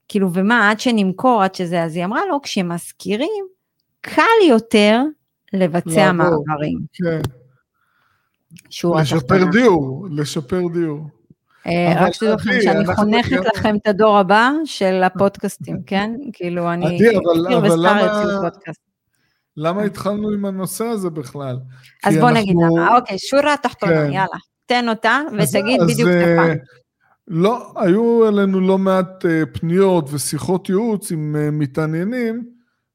כאילו, 0.08 0.32
ומה, 0.32 0.70
עד 0.70 0.80
שנמכור, 0.80 1.42
עד 1.42 1.54
שזה, 1.54 1.82
אז 1.82 1.96
היא 1.96 2.04
אמרה 2.04 2.20
לו, 2.30 2.42
כשמזכירים, 2.42 3.44
קל 4.00 4.22
יותר 4.48 5.02
לבצע 5.52 6.12
מעברים. 6.12 6.78
כן. 6.92 7.20
לשפר 9.00 9.44
דיור, 9.52 10.06
לשפר 10.10 10.60
דיור. 10.72 11.00
אה, 11.66 11.94
רק 11.96 12.12
שתדעו 12.14 12.34
לכם 12.34 12.50
שאני 12.60 12.94
חונכת 12.94 13.40
לכם 13.54 13.76
את 13.76 13.86
הדור 13.86 14.18
הבא 14.18 14.50
של 14.64 15.02
הפודקאסטים, 15.02 15.76
כן? 15.86 16.10
כאילו, 16.32 16.72
אני... 16.72 16.94
עדי, 16.96 17.16
אבל 17.56 17.76
למה... 17.76 18.48
למה 19.60 19.82
התחלנו 19.82 20.30
עם 20.30 20.44
הנושא 20.44 20.84
הזה 20.84 21.10
בכלל? 21.10 21.56
אז 22.04 22.16
בוא 22.16 22.30
נגיד 22.30 22.56
למה, 22.56 22.96
אוקיי, 22.96 23.18
שורה 23.18 23.56
תחתונה, 23.62 23.92
כן. 23.92 24.12
יאללה, 24.12 24.36
תן 24.66 24.88
אותה 24.88 25.20
ותגיד 25.32 25.80
בדיוק 25.88 26.10
את 26.10 26.38
הפעם. 26.38 26.56
לא, 27.28 27.72
היו 27.76 28.28
אלינו 28.28 28.60
לא 28.60 28.78
מעט 28.78 29.24
uh, 29.24 29.58
פניות 29.58 30.08
ושיחות 30.12 30.68
ייעוץ 30.68 31.12
עם 31.12 31.58
מתעניינים, 31.58 32.44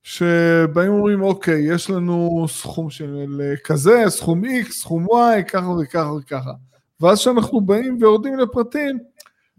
שבאים 0.04 0.94
ואומרים, 0.94 1.22
אוקיי, 1.22 1.74
יש 1.74 1.90
לנו 1.90 2.46
סכום 2.50 2.90
של 2.90 3.28
כזה, 3.64 4.04
סכום 4.08 4.46
X, 4.46 4.72
סכום 4.72 5.06
Y, 5.06 5.44
ככה 5.44 5.70
וככה 5.70 6.12
וככה. 6.12 6.52
ואז 7.02 7.20
כשאנחנו 7.20 7.62
באים 7.62 7.98
ויורדים 8.00 8.40
לפרטים, 8.40 8.98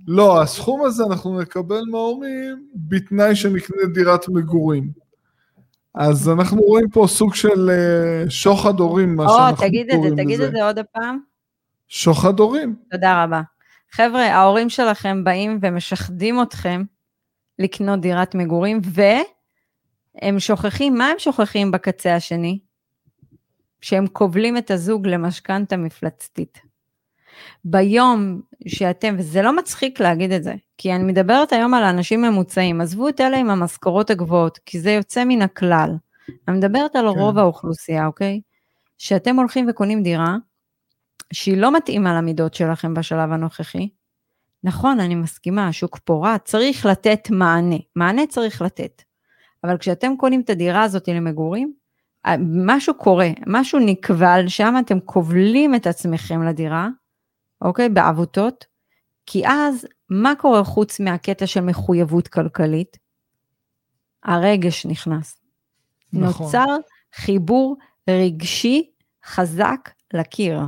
לא, 0.06 0.42
הסכום 0.42 0.84
הזה 0.84 1.04
אנחנו 1.04 1.40
נקבל 1.40 1.82
מההורים 1.90 2.66
בתנאי 2.74 3.36
שנקנה 3.36 3.84
דירת 3.94 4.28
מגורים. 4.28 5.03
אז 5.94 6.28
אנחנו 6.28 6.62
רואים 6.62 6.88
פה 6.88 7.04
סוג 7.09 7.35
של 7.35 7.70
אה, 7.70 8.30
שוחד 8.30 8.80
הורים, 8.80 9.16
מה 9.16 9.24
שאנחנו 9.28 9.57
קוראים 9.57 9.57
לזה. 9.57 9.64
או, 9.64 9.68
תגיד 9.68 9.90
את 9.90 10.02
זה, 10.02 10.22
תגיד 10.22 10.40
את 10.40 10.52
זה 10.52 10.64
עוד 10.64 10.78
הפעם. 10.78 11.18
שוחד 11.88 12.40
הורים. 12.40 12.76
תודה 12.90 13.24
רבה. 13.24 13.42
חבר'ה, 13.90 14.26
ההורים 14.26 14.70
שלכם 14.70 15.24
באים 15.24 15.59
ומשחדים 15.62 16.42
אתכם 16.42 16.83
לקנות 17.59 18.00
דירת 18.00 18.35
מגורים, 18.35 18.80
והם 18.85 20.40
שוכחים, 20.40 20.94
מה 20.94 21.07
הם 21.07 21.18
שוכחים 21.18 21.70
בקצה 21.70 22.14
השני? 22.14 22.59
שהם 23.80 24.07
כובלים 24.07 24.57
את 24.57 24.70
הזוג 24.70 25.07
למשכנתה 25.07 25.76
מפלצתית. 25.76 26.73
ביום 27.64 28.40
שאתם, 28.68 29.14
וזה 29.18 29.42
לא 29.42 29.56
מצחיק 29.56 30.00
להגיד 30.00 30.32
את 30.32 30.44
זה, 30.44 30.54
כי 30.78 30.92
אני 30.92 31.04
מדברת 31.04 31.52
היום 31.52 31.74
על 31.74 31.84
אנשים 31.84 32.22
ממוצעים, 32.22 32.80
עזבו 32.80 33.08
את 33.08 33.20
אלה 33.20 33.36
עם 33.36 33.50
המשכורות 33.50 34.10
הגבוהות, 34.10 34.58
כי 34.66 34.80
זה 34.80 34.90
יוצא 34.90 35.24
מן 35.24 35.42
הכלל. 35.42 35.90
אני 36.48 36.56
מדברת 36.56 36.96
על 36.96 37.12
כן. 37.12 37.18
רוב 37.18 37.38
האוכלוסייה, 37.38 38.06
אוקיי? 38.06 38.40
שאתם 38.98 39.36
הולכים 39.36 39.66
וקונים 39.70 40.02
דירה, 40.02 40.36
שהיא 41.32 41.56
לא 41.56 41.76
מתאימה 41.76 42.14
למידות 42.14 42.54
שלכם 42.54 42.94
בשלב 42.94 43.32
הנוכחי. 43.32 43.88
נכון, 44.64 45.00
אני 45.00 45.14
מסכימה, 45.14 45.68
השוק 45.68 45.98
פורט, 45.98 46.44
צריך 46.44 46.86
לתת 46.86 47.30
מענה, 47.30 47.76
מענה 47.96 48.26
צריך 48.26 48.62
לתת. 48.62 49.02
אבל 49.64 49.78
כשאתם 49.78 50.16
קונים 50.16 50.40
את 50.40 50.50
הדירה 50.50 50.82
הזאת 50.82 51.08
למגורים, 51.08 51.72
משהו 52.66 52.94
קורה, 52.94 53.30
משהו 53.46 53.78
נקבל, 53.78 54.44
שם 54.48 54.74
אתם 54.80 55.00
כובלים 55.00 55.74
את 55.74 55.86
עצמכם 55.86 56.42
לדירה, 56.42 56.88
אוקיי? 57.64 57.88
בעבותות, 57.88 58.66
כי 59.27 59.46
אז 59.46 59.87
מה 60.11 60.33
קורה 60.38 60.64
חוץ 60.64 61.00
מהקטע 61.00 61.46
של 61.46 61.61
מחויבות 61.61 62.29
כלכלית? 62.29 62.98
הרגש 64.24 64.87
נכנס. 64.87 65.37
נכון. 66.12 66.46
נוצר 66.46 66.66
חיבור 67.14 67.77
רגשי 68.11 68.90
חזק 69.27 69.90
לקיר. 70.14 70.61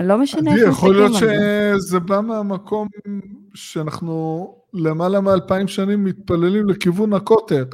לא 0.00 0.18
משנה 0.18 0.54
איך 0.54 0.68
יכול 0.68 0.94
להיות 0.94 1.12
שזה 1.14 2.00
בא 2.00 2.20
מהמקום 2.20 2.88
שאנחנו 3.54 4.54
למעלה 4.72 5.20
מאלפיים 5.20 5.68
שנים 5.68 6.04
מתפללים 6.04 6.68
לכיוון 6.68 7.12
הקוטר. 7.12 7.64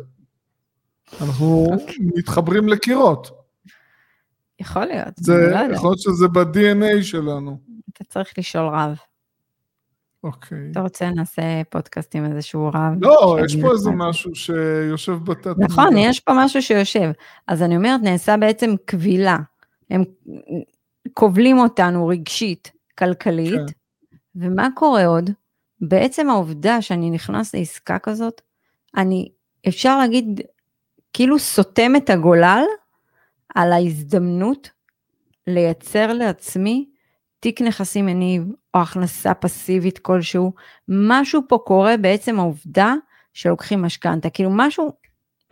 אנחנו. 1.21 1.67
אוקיי. 1.73 1.97
מתחברים 2.17 2.69
לקירות. 2.69 3.31
יכול 4.61 4.85
להיות. 4.85 5.09
זה, 5.17 5.51
לא 5.51 5.75
יכול 5.75 5.91
להיות 5.91 5.99
שזה 5.99 6.29
ב-DNA 6.29 7.03
שלנו. 7.03 7.59
אתה 7.93 8.05
צריך 8.05 8.39
לשאול 8.39 8.67
רב. 8.67 8.99
אוקיי. 10.25 10.59
אתה 10.73 10.81
רוצה 10.81 11.11
נעשה 11.11 11.43
פודקאסט 11.71 12.15
עם 12.17 12.25
איזשהו 12.25 12.71
רב? 12.75 12.93
לא, 13.01 13.39
יש 13.45 13.57
פה 13.57 13.73
איזה 13.73 13.91
משהו 13.91 14.35
שיושב 14.35 15.19
בתת... 15.25 15.55
נכון, 15.59 15.97
יש 15.97 16.21
פה 16.21 16.33
משהו 16.37 16.63
שיושב. 16.63 17.11
אז 17.47 17.63
אני 17.63 17.77
אומרת, 17.77 18.01
נעשה 18.03 18.37
בעצם 18.37 18.75
קבילה. 18.85 19.39
הם 19.91 20.05
כובלים 21.13 21.59
אותנו 21.59 22.07
רגשית, 22.07 22.73
כלכלית, 22.99 23.71
כן. 23.71 24.17
ומה 24.37 24.69
קורה 24.75 25.07
עוד? 25.07 25.31
בעצם 25.81 26.31
העובדה 26.31 26.83
שאני 26.83 27.11
נכנס 27.11 27.55
לעסקה 27.55 27.99
כזאת, 27.99 28.41
אני, 28.97 29.29
אפשר 29.69 29.99
להגיד, 29.99 30.41
כאילו 31.13 31.39
סותם 31.39 31.97
את 31.97 32.11
הגולל 32.11 32.63
על 33.57 33.73
ההזדמנות 33.73 34.71
לייצר 35.47 36.13
לעצמי 36.13 36.89
תיק 37.41 37.63
נכסים 37.63 38.07
מניב 38.07 38.43
או 38.75 38.81
הכנסה 38.81 39.35
פסיבית 39.35 39.99
כלשהו, 39.99 40.53
משהו 40.89 41.43
פה 41.49 41.59
קורה 41.67 41.97
בעצם 41.97 42.39
העובדה 42.39 42.95
שלוקחים 43.33 43.83
משכנתה, 43.83 44.31
כאילו 44.31 44.51
משהו, 44.53 44.93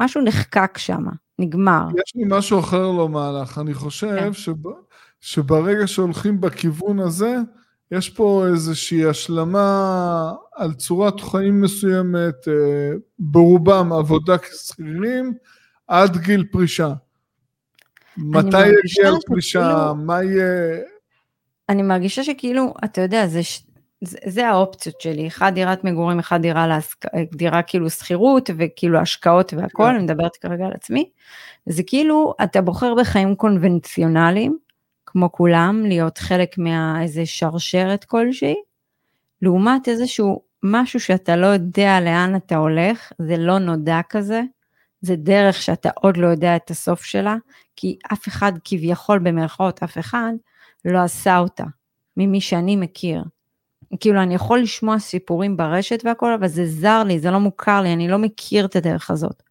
משהו 0.00 0.22
נחקק 0.22 0.78
שם, 0.78 1.04
נגמר. 1.38 1.86
יש 2.06 2.12
לי 2.14 2.24
משהו 2.26 2.60
אחר 2.60 2.90
לומר 2.90 3.42
לך, 3.42 3.58
אני 3.58 3.74
חושב 3.74 4.16
כן. 4.18 4.32
שב, 4.32 4.52
שברגע 5.20 5.86
שהולכים 5.86 6.40
בכיוון 6.40 6.98
הזה, 6.98 7.36
יש 7.90 8.10
פה 8.10 8.46
איזושהי 8.46 9.06
השלמה 9.06 10.32
על 10.54 10.74
צורת 10.74 11.20
חיים 11.20 11.60
מסוימת, 11.60 12.48
אה, 12.48 12.92
ברובם 13.18 13.92
עבודה 13.92 14.38
כשכירים, 14.38 15.34
עד 15.88 16.16
גיל 16.16 16.44
פרישה. 16.52 16.92
מתי 18.16 18.66
יגיע 18.66 19.10
לפרישה, 19.10 19.92
מה 19.96 20.22
יהיה... 20.22 20.80
אני 21.68 21.82
מרגישה 21.82 22.24
שכאילו, 22.24 22.74
אתה 22.84 23.00
יודע, 23.00 23.26
זה, 23.26 23.40
זה, 24.04 24.18
זה 24.26 24.48
האופציות 24.48 25.00
שלי, 25.00 25.26
אחד 25.26 25.54
דירת 25.54 25.84
מגורים, 25.84 26.18
אחד 26.18 26.42
דירה, 26.42 26.66
להסק... 26.66 27.04
דירה 27.36 27.62
כאילו 27.62 27.90
שכירות 27.90 28.50
וכאילו 28.56 28.98
השקעות 28.98 29.54
והכל, 29.54 29.82
כן. 29.82 29.94
אני 29.94 30.04
מדברת 30.04 30.36
כרגע 30.36 30.64
על 30.66 30.72
עצמי, 30.74 31.10
זה 31.66 31.82
כאילו, 31.86 32.34
אתה 32.42 32.60
בוחר 32.60 32.94
בחיים 32.94 33.34
קונבנציונליים, 33.34 34.58
כמו 35.06 35.32
כולם, 35.32 35.82
להיות 35.86 36.18
חלק 36.18 36.58
מאיזה 36.58 37.26
שרשרת 37.26 38.04
כלשהי, 38.04 38.54
לעומת 39.42 39.88
איזשהו 39.88 40.42
משהו 40.62 41.00
שאתה 41.00 41.36
לא 41.36 41.46
יודע 41.46 42.00
לאן 42.00 42.36
אתה 42.36 42.56
הולך, 42.56 43.12
זה 43.18 43.36
לא 43.36 43.58
נודע 43.58 44.00
כזה, 44.08 44.42
זה 45.04 45.16
דרך 45.16 45.62
שאתה 45.62 45.90
עוד 45.94 46.16
לא 46.16 46.26
יודע 46.26 46.56
את 46.56 46.70
הסוף 46.70 47.04
שלה, 47.04 47.36
כי 47.76 47.98
אף 48.12 48.28
אחד 48.28 48.52
כביכול 48.64 49.18
במרכאות, 49.18 49.82
אף 49.82 49.98
אחד, 49.98 50.32
לא 50.84 50.98
עשה 50.98 51.38
אותה, 51.38 51.64
ממי 52.16 52.40
שאני 52.40 52.76
מכיר. 52.76 53.24
כאילו, 54.00 54.22
אני 54.22 54.34
יכול 54.34 54.60
לשמוע 54.60 54.98
סיפורים 54.98 55.56
ברשת 55.56 56.02
והכל, 56.04 56.32
אבל 56.32 56.48
זה 56.48 56.66
זר 56.66 57.02
לי, 57.06 57.18
זה 57.18 57.30
לא 57.30 57.40
מוכר 57.40 57.82
לי, 57.82 57.92
אני 57.92 58.08
לא 58.08 58.18
מכיר 58.18 58.64
את 58.64 58.76
הדרך 58.76 59.10
הזאת. 59.10 59.42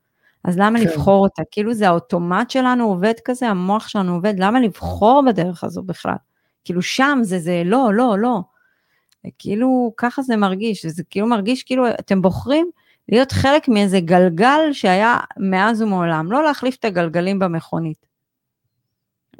אז 0.44 0.58
למה 0.58 0.80
כן. 0.80 0.86
לבחור 0.86 1.24
אותה? 1.24 1.42
כאילו 1.52 1.74
זה 1.74 1.88
האוטומט 1.88 2.50
שלנו 2.50 2.88
עובד 2.88 3.14
כזה, 3.26 3.50
המוח 3.50 3.88
שלנו 3.88 4.14
עובד, 4.14 4.34
למה 4.38 4.60
לבחור 4.60 5.24
בדרך 5.28 5.64
הזו 5.64 5.84
בכלל? 5.84 6.16
כאילו 6.66 6.82
שם 6.82 7.20
זה 7.22 7.40
זה 7.40 7.62
לא, 7.66 7.94
לא, 7.94 8.16
לא. 8.20 8.40
כאילו 9.40 9.94
ככה 9.98 10.22
זה 10.22 10.38
מרגיש, 10.38 10.86
זה 10.86 11.04
כאילו 11.10 11.28
מרגיש 11.28 11.64
כאילו 11.64 11.90
אתם 11.90 12.22
בוחרים 12.22 12.70
להיות 13.10 13.32
חלק 13.32 13.68
מאיזה 13.68 14.00
גלגל 14.00 14.60
שהיה 14.72 15.18
מאז 15.38 15.82
ומעולם, 15.82 16.32
לא 16.32 16.44
להחליף 16.44 16.76
את 16.76 16.86
הגלגלים 16.86 17.40
במכונית. 17.40 18.06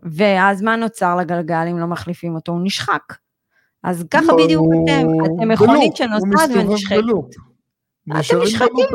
ואז 0.04 0.62
מה 0.62 0.76
נוצר 0.76 1.16
לגלגל 1.16 1.68
אם 1.72 1.80
לא 1.80 1.88
מחליפים 1.88 2.36
אותו? 2.36 2.52
הוא 2.52 2.62
נשחק. 2.64 3.14
אז 3.84 4.06
ככה 4.12 4.26
לא, 4.26 4.44
בדיוק 4.44 4.68
אתם, 4.84 5.08
אתם 5.26 5.48
מכונית 5.48 5.96
שנוסעת 5.96 6.50
ונשחקת. 6.56 7.00
אתם 8.10 8.42
נשחקים. 8.42 8.86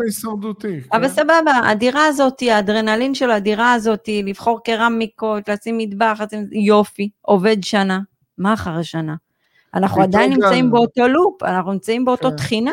אבל 0.93 1.09
כן. 1.09 1.15
סבבה, 1.15 1.53
הדירה 1.65 2.07
הזאת, 2.07 2.43
האדרנלין 2.43 3.15
של 3.15 3.31
הדירה 3.31 3.73
הזאת, 3.73 4.09
לבחור 4.25 4.61
קרמיקות, 4.65 5.49
לשים 5.49 5.79
מטבח, 5.79 6.21
יופי, 6.53 7.11
עובד 7.23 7.57
שנה. 7.63 8.01
מה 8.39 8.55
אחרי 8.55 8.85
שנה? 8.85 9.15
אנחנו 9.75 10.03
עדיין 10.03 10.33
נמצאים 10.33 10.71
באותו 10.71 11.09
לופ, 11.09 11.43
אנחנו 11.43 11.73
נמצאים 11.73 12.05
באותו 12.05 12.31
כן. 12.31 12.37
תחינה. 12.37 12.73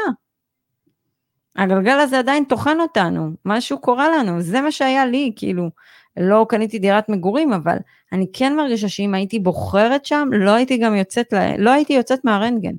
הגלגל 1.55 1.99
הזה 1.99 2.19
עדיין 2.19 2.43
טוחן 2.43 2.77
אותנו, 2.79 3.31
משהו 3.45 3.79
קורה 3.79 4.09
לנו, 4.09 4.41
זה 4.41 4.61
מה 4.61 4.71
שהיה 4.71 5.05
לי, 5.05 5.33
כאילו, 5.35 5.69
לא 6.17 6.45
קניתי 6.49 6.79
דירת 6.79 7.09
מגורים, 7.09 7.53
אבל 7.53 7.77
אני 8.11 8.25
כן 8.33 8.55
מרגישה 8.55 8.89
שאם 8.89 9.13
הייתי 9.13 9.39
בוחרת 9.39 10.05
שם, 10.05 10.29
לא 10.31 10.51
הייתי 10.51 10.77
גם 10.77 10.95
יוצאת, 10.95 11.33
לא 11.57 11.69
הייתי 11.71 11.93
יוצאת 11.93 12.25
מהרנטגן. 12.25 12.73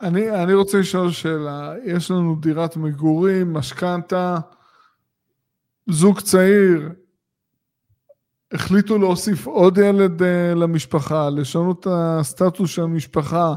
אני, 0.00 0.30
אני 0.30 0.54
רוצה 0.54 0.78
לשאול 0.78 1.10
שאלה, 1.10 1.72
יש 1.84 2.10
לנו 2.10 2.36
דירת 2.40 2.76
מגורים, 2.76 3.52
משכנתה, 3.52 4.36
זוג 5.86 6.20
צעיר, 6.20 6.88
החליטו 8.52 8.98
להוסיף 8.98 9.46
עוד 9.46 9.78
ילד 9.78 10.20
uh, 10.20 10.24
למשפחה, 10.56 11.30
לשנות 11.30 11.80
את 11.80 11.86
הסטטוס 11.90 12.70
של 12.70 12.82
המשפחה, 12.82 13.54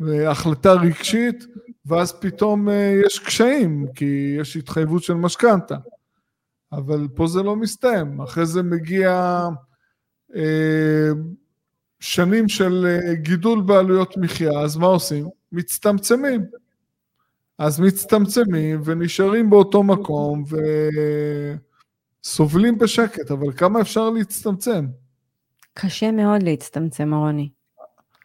והחלטה 0.00 0.72
רגשית, 0.72 1.44
ואז 1.86 2.12
פתאום 2.12 2.68
uh, 2.68 2.72
יש 3.06 3.18
קשיים, 3.18 3.86
כי 3.94 4.36
יש 4.40 4.56
התחייבות 4.56 5.02
של 5.02 5.14
משכנתה. 5.14 5.76
אבל 6.72 7.08
פה 7.14 7.26
זה 7.26 7.42
לא 7.42 7.56
מסתיים, 7.56 8.20
אחרי 8.20 8.46
זה 8.46 8.62
מגיע 8.62 9.42
uh, 10.32 10.36
שנים 12.00 12.48
של 12.48 12.86
uh, 12.86 13.14
גידול 13.14 13.62
בעלויות 13.62 14.16
מחיה, 14.16 14.60
אז 14.60 14.76
מה 14.76 14.86
עושים? 14.86 15.28
מצטמצמים. 15.52 16.44
אז 17.58 17.80
מצטמצמים 17.80 18.80
ונשארים 18.84 19.50
באותו 19.50 19.82
מקום 19.82 20.44
וסובלים 22.24 22.78
בשקט, 22.78 23.30
אבל 23.30 23.52
כמה 23.52 23.80
אפשר 23.80 24.10
להצטמצם? 24.10 24.86
קשה 25.74 26.10
מאוד 26.10 26.42
להצטמצם, 26.42 27.14
רוני. 27.14 27.50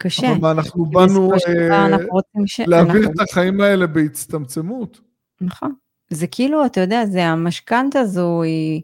קשה. 0.02 0.32
אבל 0.32 0.40
מה, 0.42 0.52
אנחנו 0.52 0.86
באנו 0.86 1.32
אה, 1.34 1.86
אנחנו 1.86 2.20
ש... 2.46 2.60
להעביר 2.60 3.02
אנחנו... 3.02 3.12
את 3.12 3.30
החיים 3.30 3.62
האלה 3.62 3.88
בהצטמצמות. 3.88 5.02
נכון. 5.42 5.74
זה 6.10 6.28
כאילו, 6.28 6.66
אתה 6.66 6.82
יודע, 6.82 7.06
זה 7.06 7.26
המשכנתה 7.26 8.00
הזו, 8.00 8.42
היא... 8.42 8.82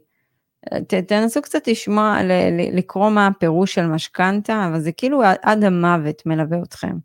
ת, 0.87 0.93
תנסו 0.93 1.41
קצת 1.41 1.67
לשמוע, 1.67 2.23
ל, 2.23 2.31
ל, 2.31 2.77
לקרוא 2.77 3.09
מה 3.09 3.27
הפירוש 3.27 3.73
של 3.73 3.87
משכנתה, 3.87 4.67
אבל 4.67 4.79
זה 4.79 4.91
כאילו 4.91 5.21
עד 5.41 5.63
המוות 5.63 6.25
מלווה 6.25 6.57
אתכם. 6.63 6.97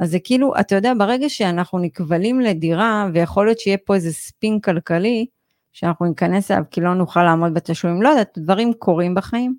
אז 0.00 0.10
זה 0.10 0.18
כאילו, 0.24 0.52
אתה 0.60 0.74
יודע, 0.74 0.92
ברגע 0.98 1.28
שאנחנו 1.28 1.78
נקבלים 1.78 2.40
לדירה, 2.40 3.08
ויכול 3.14 3.46
להיות 3.46 3.58
שיהיה 3.58 3.78
פה 3.78 3.94
איזה 3.94 4.12
ספין 4.12 4.60
כלכלי, 4.60 5.26
שאנחנו 5.72 6.06
ניכנס 6.06 6.50
אליו 6.50 6.64
כי 6.70 6.80
לא 6.80 6.94
נוכל 6.94 7.22
לעמוד 7.22 7.54
בתשלומים, 7.54 8.02
לא 8.02 8.08
יודעת, 8.08 8.38
דברים 8.38 8.72
קורים 8.72 9.14
בחיים. 9.14 9.56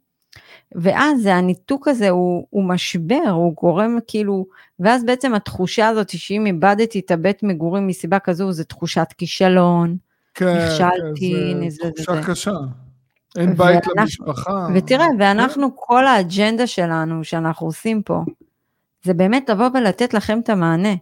ואז 0.76 1.26
הניתוק 1.26 1.88
הזה 1.88 2.10
הוא, 2.10 2.48
הוא 2.50 2.63
משבר, 2.63 3.30
הוא 3.30 3.54
גורם 3.54 3.98
כאילו, 4.08 4.46
ואז 4.80 5.06
בעצם 5.06 5.34
התחושה 5.34 5.88
הזאת 5.88 6.10
שאם 6.10 6.46
איבדתי 6.46 7.00
את 7.00 7.12
הבית 7.12 7.43
מגורים 7.43 7.88
מסיבה 7.88 8.19
כזו, 8.19 8.52
זה 8.52 8.63
תחושת 8.63 9.08
כישלון, 9.17 9.98
כן, 10.34 10.58
נכשלתי, 10.58 11.54
כן, 11.62 11.69
זה 11.69 11.91
תחושה 11.91 12.22
זה. 12.22 12.28
קשה. 12.28 12.58
אין 13.38 13.56
בית 13.56 13.60
ואנחנו, 13.60 13.93
למשפחה. 13.98 14.67
ותראה, 14.76 15.06
ואנחנו, 15.19 15.69
כן. 15.69 15.76
כל 15.80 16.08
האג'נדה 16.08 16.67
שלנו, 16.67 17.24
שאנחנו 17.24 17.67
עושים 17.67 18.02
פה, 18.02 18.22
זה 19.04 19.13
באמת 19.13 19.50
לבוא 19.50 19.69
ולתת 19.74 20.13
לכם 20.13 20.39
את 20.39 20.50
המענה. 20.50 20.93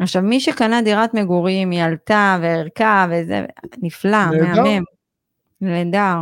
עכשיו, 0.00 0.22
מי 0.22 0.40
שקנה 0.40 0.82
דירת 0.82 1.14
מגורים, 1.14 1.70
היא 1.70 1.82
עלתה 1.82 2.38
וערכה 2.42 3.06
וזה, 3.10 3.46
נפלא, 3.82 4.26
מהמם, 4.26 4.82
נהדר. 5.60 6.16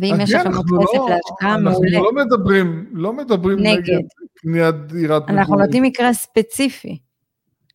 ואם 0.00 0.14
יש 0.20 0.32
לכם 0.32 0.54
עוד 0.54 0.66
כסף 0.66 0.94
לא, 0.94 1.08
להשקעה, 1.08 1.58
מעולה. 1.58 1.98
אנחנו 1.98 2.04
לא 2.04 2.12
מדברים, 2.24 2.86
לא 2.92 3.12
מדברים 3.12 3.58
נגד, 3.58 3.78
נגד 3.78 4.04
קניית 4.34 4.74
דירת 4.74 5.22
מגורים. 5.22 5.38
אנחנו 5.38 5.56
נותנים 5.56 5.82
מקרה 5.82 6.12
ספציפי. 6.12 6.98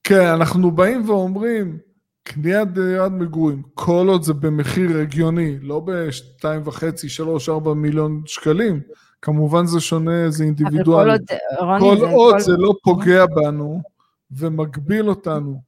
כן, 0.03 0.25
אנחנו 0.25 0.71
באים 0.71 1.09
ואומרים, 1.09 1.77
קניית 2.23 2.73
דירת 2.73 3.11
מגורים, 3.11 3.61
כל 3.73 4.05
עוד 4.09 4.23
זה 4.23 4.33
במחיר 4.33 4.97
הגיוני, 4.97 5.57
לא 5.61 5.79
ב-2.5, 5.79 7.07
3, 7.07 7.49
4 7.49 7.73
מיליון 7.73 8.21
שקלים, 8.25 8.81
כמובן 9.21 9.65
זה 9.65 9.79
שונה, 9.79 10.29
זה 10.29 10.43
אינדיבידואלי. 10.43 11.17
כל 11.59 11.59
עוד, 11.59 11.79
כל 11.79 11.97
זה, 11.99 12.05
עוד 12.05 12.33
כל... 12.33 12.39
זה 12.39 12.57
לא 12.57 12.73
פוגע 12.83 13.25
בנו 13.25 13.81
ומגביל 14.31 15.09
אותנו 15.09 15.61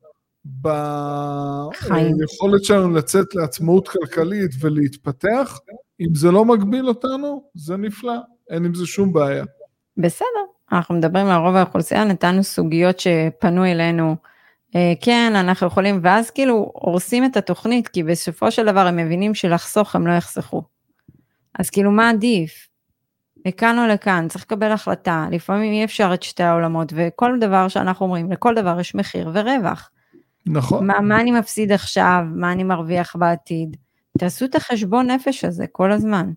ביכולת 0.46 2.64
שלנו 2.64 2.94
לצאת 2.94 3.36
לעצמאות 3.36 3.88
כלכלית 3.88 4.52
ולהתפתח, 4.60 5.60
אם 6.02 6.16
זה 6.16 6.32
לא 6.32 6.46
מגביל 6.46 6.88
אותנו, 6.88 7.44
זה 7.54 7.78
נפלא, 7.78 8.14
אין 8.50 8.66
עם 8.66 8.74
זה 8.74 8.86
שום 8.86 9.14
בעיה. 9.14 9.44
בסדר, 9.98 10.26
אנחנו 10.72 10.96
מדברים 10.96 11.28
על 11.28 11.42
רוב 11.42 11.56
האוכלוסייה, 11.56 12.04
נתנו 12.04 12.44
סוגיות 12.44 13.00
שפנו 13.00 13.66
אלינו, 13.66 14.16
אה, 14.76 14.94
כן, 15.02 15.34
אנחנו 15.36 15.68
יכולים, 15.68 16.00
ואז 16.04 16.30
כאילו 16.30 16.72
הורסים 16.74 17.26
את 17.26 17.38
התוכנית, 17.38 17.88
כי 17.88 18.04
בסופו 18.04 18.52
של 18.52 18.66
דבר 18.66 18.88
הם 18.88 18.96
מבינים 18.96 19.34
שלחסוך 19.34 19.96
הם 19.96 20.08
לא 20.08 20.12
יחסכו. 20.12 20.64
אז 21.60 21.70
כאילו 21.70 21.92
מה 21.92 22.10
עדיף? 22.10 22.68
לכאן 23.46 23.80
או 23.80 23.88
לכאן, 23.88 24.28
צריך 24.30 24.44
לקבל 24.44 24.72
החלטה, 24.72 25.28
לפעמים 25.32 25.74
אי 25.74 25.84
אפשר 25.84 26.12
את 26.14 26.24
שתי 26.24 26.44
העולמות, 26.44 26.94
וכל 26.96 27.40
דבר 27.40 27.68
שאנחנו 27.68 28.06
אומרים, 28.06 28.32
לכל 28.32 28.56
דבר 28.56 28.80
יש 28.80 28.96
מחיר 28.96 29.30
ורווח. 29.34 29.90
נכון. 30.46 30.88
מה, 30.88 31.02
מה 31.02 31.22
אני 31.22 31.32
מפסיד 31.32 31.72
עכשיו, 31.72 32.24
מה 32.36 32.52
אני 32.52 32.64
מרוויח 32.64 33.16
בעתיד. 33.16 33.78
תעשו 34.18 34.46
את 34.46 34.56
החשבון 34.56 35.12
נפש 35.12 35.44
הזה 35.44 35.66
כל 35.72 35.92
הזמן. 35.92 36.32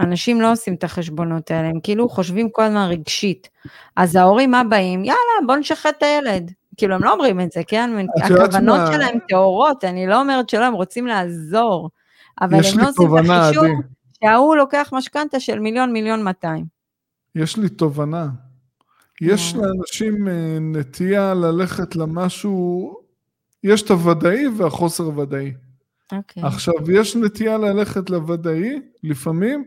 אנשים 0.00 0.40
לא 0.40 0.52
עושים 0.52 0.74
את 0.74 0.84
החשבונות 0.84 1.50
האלה, 1.50 1.68
הם 1.68 1.80
כאילו 1.82 2.08
חושבים 2.08 2.50
כל 2.50 2.62
הזמן 2.62 2.88
רגשית. 2.90 3.48
אז 3.96 4.16
ההורים 4.16 4.50
מה 4.50 4.64
באים? 4.64 5.04
יאללה, 5.04 5.46
בוא 5.46 5.56
נשחט 5.56 5.94
את 5.98 6.02
הילד. 6.02 6.52
כאילו, 6.76 6.94
הם 6.94 7.04
לא 7.04 7.12
אומרים 7.12 7.40
את 7.40 7.52
זה, 7.52 7.60
כן? 7.66 7.90
הכוונות 8.24 8.80
מה... 8.80 8.92
שלהם 8.92 9.18
טהורות, 9.28 9.84
אני 9.84 10.06
לא 10.06 10.20
אומרת 10.20 10.48
שלא, 10.48 10.64
הם 10.64 10.74
רוצים 10.74 11.06
לעזור. 11.06 11.90
אבל 12.40 12.54
הם 12.54 12.78
לא 12.78 12.88
עושים 12.88 13.18
את 13.18 13.24
החישוב 13.30 13.64
שההוא 14.24 14.56
לוקח 14.56 14.90
משכנתה 14.92 15.40
של 15.40 15.58
מיליון, 15.58 15.92
מיליון 15.92 16.22
מאתיים. 16.22 16.64
יש 17.34 17.56
לי 17.56 17.68
תובנה. 17.68 18.28
יש 19.20 19.54
לאנשים 19.54 20.28
אה, 20.28 20.58
נטייה 20.60 21.34
ללכת 21.34 21.96
למשהו, 21.96 22.96
יש 23.64 23.82
את 23.82 23.90
הוודאי 23.90 24.48
והחוסר 24.56 25.18
ודאי. 25.18 25.52
Okay. 26.12 26.16
אוקיי. 26.16 26.42
עכשיו, 26.42 26.90
יש 26.90 27.16
נטייה 27.16 27.58
ללכת 27.58 28.10
לוודאי, 28.10 28.80
לפעמים, 29.02 29.64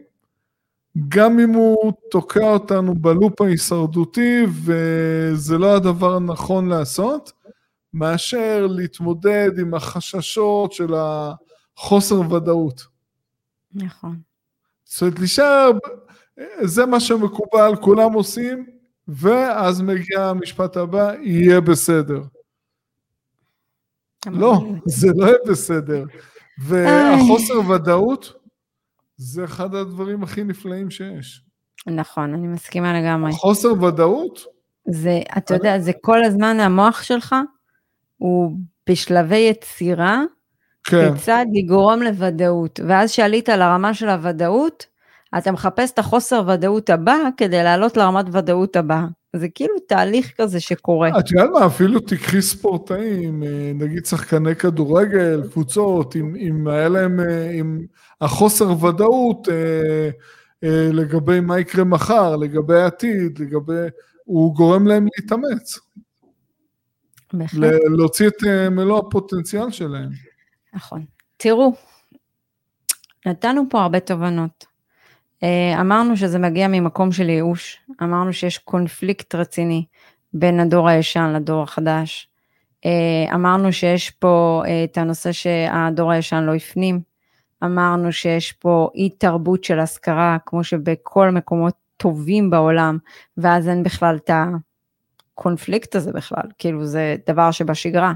גם 1.07 1.39
אם 1.39 1.49
הוא 1.49 1.93
תוקע 2.11 2.49
אותנו 2.53 2.95
בלופ 2.95 3.41
ההישרדותי 3.41 4.45
וזה 4.65 5.57
לא 5.57 5.75
הדבר 5.75 6.15
הנכון 6.15 6.69
לעשות, 6.69 7.31
מאשר 7.93 8.67
להתמודד 8.69 9.51
עם 9.59 9.73
החששות 9.73 10.73
של 10.73 10.93
החוסר 11.77 12.33
ודאות. 12.33 12.83
נכון. 13.73 14.19
זאת 14.85 15.01
אומרת, 15.01 15.19
להישאר, 15.19 15.71
זה 16.63 16.85
מה 16.85 16.99
שמקובל, 16.99 17.75
כולם 17.81 18.13
עושים, 18.13 18.65
ואז 19.07 19.81
מגיע 19.81 20.21
המשפט 20.21 20.77
הבא, 20.77 21.13
יהיה 21.21 21.61
בסדר. 21.61 22.21
לא, 24.25 24.61
זה 24.85 25.07
לא 25.15 25.25
יהיה 25.25 25.37
בסדר. 25.47 26.03
והחוסר 26.63 27.69
ודאות, 27.69 28.33
זה 29.17 29.43
אחד 29.43 29.75
הדברים 29.75 30.23
הכי 30.23 30.43
נפלאים 30.43 30.89
שיש. 30.89 31.41
נכון, 31.87 32.33
אני 32.33 32.47
מסכימה 32.47 33.01
לגמרי. 33.01 33.31
חוסר 33.31 33.83
ודאות? 33.83 34.39
זה, 34.89 35.21
אתה 35.37 35.53
יודע, 35.53 35.79
זה 35.79 35.91
כל 36.01 36.23
הזמן 36.23 36.59
המוח 36.59 37.03
שלך, 37.03 37.35
הוא 38.17 38.57
בשלבי 38.89 39.37
יצירה, 39.37 40.21
כן. 40.83 41.13
כיצד 41.13 41.45
לגרום 41.53 42.01
לוודאות. 42.01 42.79
ואז 42.87 43.11
שעלית 43.11 43.49
לרמה 43.49 43.93
של 43.93 44.09
הוודאות, 44.09 44.85
אתה 45.37 45.51
מחפש 45.51 45.91
את 45.91 45.99
החוסר 45.99 46.43
ודאות 46.47 46.89
הבא 46.89 47.17
כדי 47.37 47.63
לעלות 47.63 47.97
לרמת 47.97 48.25
ודאות 48.31 48.75
הבאה. 48.75 49.05
זה 49.35 49.49
כאילו 49.49 49.73
תהליך 49.87 50.31
כזה 50.37 50.59
שקורה. 50.59 51.19
את 51.19 51.31
יודעת 51.31 51.49
מה, 51.49 51.65
אפילו 51.65 51.99
תקחי 51.99 52.41
ספורטאים, 52.41 53.43
אה, 53.43 53.71
נגיד 53.75 54.05
שחקני 54.05 54.55
כדורגל, 54.55 55.41
קבוצות, 55.51 56.15
אם, 56.15 56.35
אם 56.35 56.67
היה 56.67 56.89
להם, 56.89 57.19
אה, 57.19 57.51
אם 57.51 57.85
החוסר 58.21 58.85
ודאות 58.85 59.47
אה, 59.49 60.09
לגבי 60.93 61.39
מה 61.39 61.59
יקרה 61.59 61.83
מחר, 61.83 62.35
לגבי 62.35 62.81
העתיד, 62.81 63.39
לגבי... 63.39 63.87
הוא 64.23 64.55
גורם 64.55 64.87
להם 64.87 65.07
להתאמץ. 65.17 65.79
בהחלט. 67.33 67.73
להוציא 67.97 68.27
את 68.27 68.43
מלוא 68.71 68.99
הפוטנציאל 68.99 69.71
שלהם. 69.71 70.09
נכון. 70.73 71.05
תראו, 71.37 71.73
נתנו 73.25 73.63
פה 73.69 73.81
הרבה 73.81 73.99
תובנות. 73.99 74.72
אה, 75.43 75.81
אמרנו 75.81 76.17
שזה 76.17 76.39
מגיע 76.39 76.67
ממקום 76.67 77.11
של 77.11 77.29
ייאוש, 77.29 77.77
אמרנו 78.03 78.33
שיש 78.33 78.57
קונפליקט 78.57 79.35
רציני 79.35 79.85
בין 80.33 80.59
הדור 80.59 80.89
הישן 80.89 81.33
לדור 81.35 81.63
החדש. 81.63 82.29
אה, 82.85 83.35
אמרנו 83.35 83.73
שיש 83.73 84.09
פה 84.09 84.63
את 84.83 84.97
הנושא 84.97 85.31
שהדור 85.31 86.11
הישן 86.11 86.43
לא 86.43 86.55
הפנים. 86.55 87.01
אמרנו 87.63 88.11
שיש 88.11 88.51
פה 88.51 88.89
אי 88.95 89.09
תרבות 89.09 89.63
של 89.63 89.79
השכרה, 89.79 90.37
כמו 90.45 90.63
שבכל 90.63 91.29
מקומות 91.29 91.73
טובים 91.97 92.49
בעולם, 92.49 92.97
ואז 93.37 93.69
אין 93.69 93.83
בכלל 93.83 94.15
את 94.15 94.29
הקונפליקט 95.33 95.95
הזה 95.95 96.11
בכלל, 96.11 96.43
כאילו 96.57 96.85
זה 96.85 97.15
דבר 97.27 97.51
שבשגרה. 97.51 98.13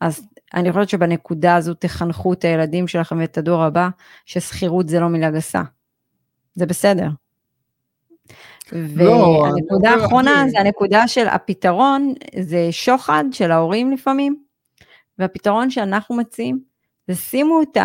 אז 0.00 0.26
אני 0.54 0.72
חושבת 0.72 0.88
שבנקודה 0.88 1.56
הזו 1.56 1.74
תחנכו 1.74 2.32
את 2.32 2.44
הילדים 2.44 2.88
שלכם 2.88 3.18
ואת 3.18 3.38
הדור 3.38 3.62
הבא, 3.62 3.88
ששכירות 4.26 4.88
זה 4.88 5.00
לא 5.00 5.08
מילה 5.08 5.30
גסה. 5.30 5.62
זה 6.54 6.66
בסדר. 6.66 7.08
לא, 8.72 9.10
והנקודה 9.10 9.96
לא 9.96 10.02
האחרונה 10.02 10.44
זה 10.48 10.58
הנקודה 10.58 11.08
של 11.08 11.28
הפתרון, 11.28 12.14
זה 12.40 12.68
שוחד 12.70 13.24
של 13.32 13.50
ההורים 13.50 13.92
לפעמים, 13.92 14.42
והפתרון 15.18 15.70
שאנחנו 15.70 16.16
מציעים, 16.16 16.60
זה 17.08 17.14
שימו 17.14 17.62
את 17.62 17.78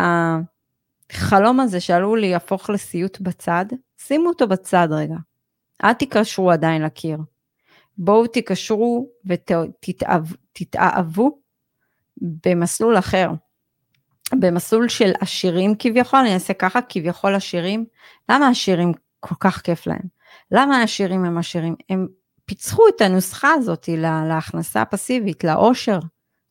החלום 1.12 1.60
הזה 1.60 1.80
שעלול 1.80 2.22
להפוך 2.22 2.70
לסיוט 2.70 3.22
בצד, 3.22 3.66
שימו 3.98 4.30
אותו 4.30 4.48
בצד 4.48 4.88
רגע. 4.92 5.16
אל 5.84 5.94
תיקשרו 5.94 6.52
עדיין 6.52 6.82
לקיר. 6.82 7.18
בואו 7.98 8.28
תיקשרו 8.28 9.10
ותתאהבו 9.26 11.40
במסלול 12.18 12.98
אחר. 12.98 13.30
במסלול 14.34 14.90
של 14.90 15.12
עשירים 15.20 15.76
כביכול, 15.80 16.20
אני 16.20 16.34
אעשה 16.34 16.54
ככה, 16.54 16.80
כביכול 16.90 17.36
עשירים. 17.36 17.86
למה 18.30 18.48
עשירים 18.48 18.94
כל 19.20 19.36
כך 19.40 19.62
כיף 19.62 19.88
להם? 19.88 20.02
למה 20.52 20.78
העשירים 20.78 21.26
הם 21.26 21.38
עשירים? 21.38 21.76
הם 21.90 22.08
פיצחו 22.46 22.84
את 22.96 23.02
הנוסחה 23.02 23.54
הזאת 23.54 23.90
להכנסה 23.98 24.82
הפסיבית, 24.82 25.44
לאושר. 25.44 26.00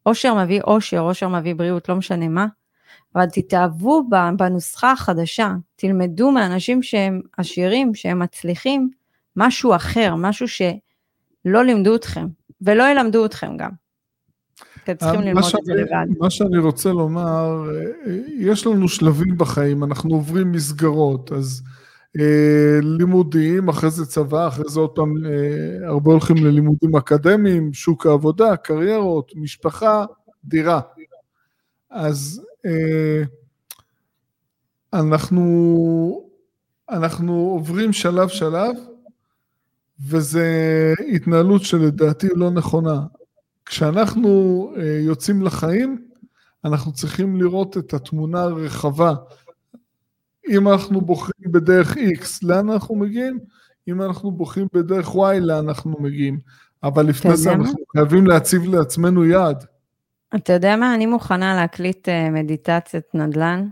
אושר 0.07 0.35
מביא 0.35 0.61
אושר, 0.61 1.01
אושר 1.01 1.29
מביא 1.29 1.55
בריאות, 1.55 1.89
לא 1.89 1.97
משנה 1.97 2.29
מה. 2.29 2.47
אבל 3.15 3.27
תתאהבו 3.27 4.09
בנוסחה 4.37 4.93
החדשה, 4.93 5.55
תלמדו 5.77 6.31
מאנשים 6.31 6.83
שהם 6.83 7.21
עשירים, 7.39 7.95
שהם 7.95 8.19
מצליחים, 8.19 8.91
משהו 9.37 9.77
אחר, 9.77 10.15
משהו 10.15 10.49
שלא 10.49 11.65
לימדו 11.65 11.97
אתכם, 11.97 12.27
ולא 12.61 12.85
ילמדו 12.91 13.27
אתכם 13.27 13.57
גם. 13.57 13.71
אתם 14.91 14.97
צריכים 14.97 15.21
ללמוד 15.21 15.45
את 15.59 15.65
זה 15.65 15.75
לבד. 15.75 16.07
מה 16.19 16.31
שאני 16.31 16.59
רוצה 16.59 16.93
לומר, 16.93 17.71
יש 18.39 18.67
לנו 18.67 18.89
שלבים 18.89 19.39
בחיים, 19.39 19.85
אנחנו 19.85 20.15
עוברים 20.15 20.53
מסגרות, 20.53 21.33
אז 21.33 21.63
אה, 22.21 22.79
לימודים, 22.83 23.69
אחרי 23.69 23.91
זה 23.91 24.07
צבא, 24.07 24.49
אחרי 24.49 24.65
זה 24.69 24.81
עוד 24.81 24.91
פעם 24.91 25.15
אה, 25.27 25.89
הרבה 25.89 26.13
הולכים 26.13 26.37
ללימודים 26.37 26.97
אקדמיים, 26.97 27.73
שוק 27.73 28.07
העבודה, 28.07 28.57
קריירות, 28.57 29.33
משפחה, 29.37 30.05
דירה. 30.45 30.81
אז 31.91 32.43
אה, 32.67 33.23
אנחנו, 34.93 36.25
אנחנו 36.91 37.35
עוברים 37.35 37.93
שלב 37.93 38.29
שלב, 38.29 38.75
וזו 40.01 40.41
התנהלות 41.15 41.63
שלדעתי 41.63 42.29
לא 42.35 42.51
נכונה. 42.51 43.01
כשאנחנו 43.69 44.73
אה, 44.77 44.99
יוצאים 45.01 45.43
לחיים, 45.43 46.05
אנחנו 46.65 46.93
צריכים 46.93 47.41
לראות 47.41 47.79
את 47.79 47.95
התמונה 47.95 48.43
הרחבה. 48.43 49.15
אם 50.49 50.69
אנחנו 50.69 51.01
בוחרים 51.01 51.53
בדרך 51.53 51.97
X, 51.97 52.39
לאן 52.43 52.71
אנחנו 52.71 52.97
מגיעים? 52.97 53.39
אם 53.89 54.03
אנחנו 54.03 54.31
בוחרים 54.31 54.67
בדרך 54.73 55.09
Y, 55.09 55.39
לאן 55.41 55.69
אנחנו 55.69 55.97
מגיעים? 56.01 56.41
אבל 56.83 57.07
לפני 57.07 57.37
זה 57.37 57.53
אנחנו 57.53 57.79
חייבים 57.93 58.27
להציב 58.27 58.65
לעצמנו 58.65 59.25
יעד. 59.25 59.65
אתה 60.35 60.53
יודע 60.53 60.77
מה? 60.77 60.95
אני 60.95 61.07
מוכנה 61.07 61.55
להקליט 61.55 62.09
אה, 62.09 62.31
מדיטציית 62.31 63.05
נדל"ן 63.15 63.69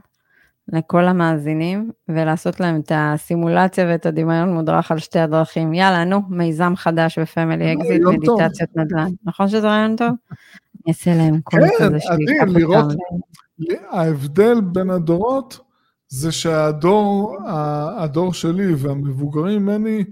לכל 0.69 1.05
המאזינים, 1.05 1.91
ולעשות 2.09 2.61
להם 2.61 2.81
את 2.81 2.93
הסימולציה 2.95 3.87
ואת 3.87 4.07
הדמיון 4.07 4.53
מודרך 4.53 4.91
על 4.91 4.99
שתי 4.99 5.19
הדרכים. 5.19 5.75
יאללה, 5.75 6.05
נו, 6.05 6.23
מיזם 6.29 6.73
חדש 6.77 7.19
ב 7.19 7.27
Family 7.27 7.73
Exit, 7.73 8.03
מדיטציות 8.03 8.71
נדל"ן. 8.77 9.09
נכון 9.25 9.49
שזה 9.49 9.69
רעיון 9.69 9.97
טוב? 9.97 10.09
אני 10.09 10.89
אעשה 10.89 11.15
להם 11.15 11.41
כל 11.45 11.57
כן, 11.61 11.69
כזה 11.79 12.01
שלי. 12.01 12.27
כן, 12.41 12.49
לראות, 12.49 12.87
ההבדל 13.91 14.61
בין 14.61 14.91
הדורות 14.91 15.59
זה 16.09 16.33
שהדור 16.33 17.37
הדור 17.99 18.35
שלי 18.35 18.75
והמבוגרים 18.75 19.63
ממני, 19.63 20.05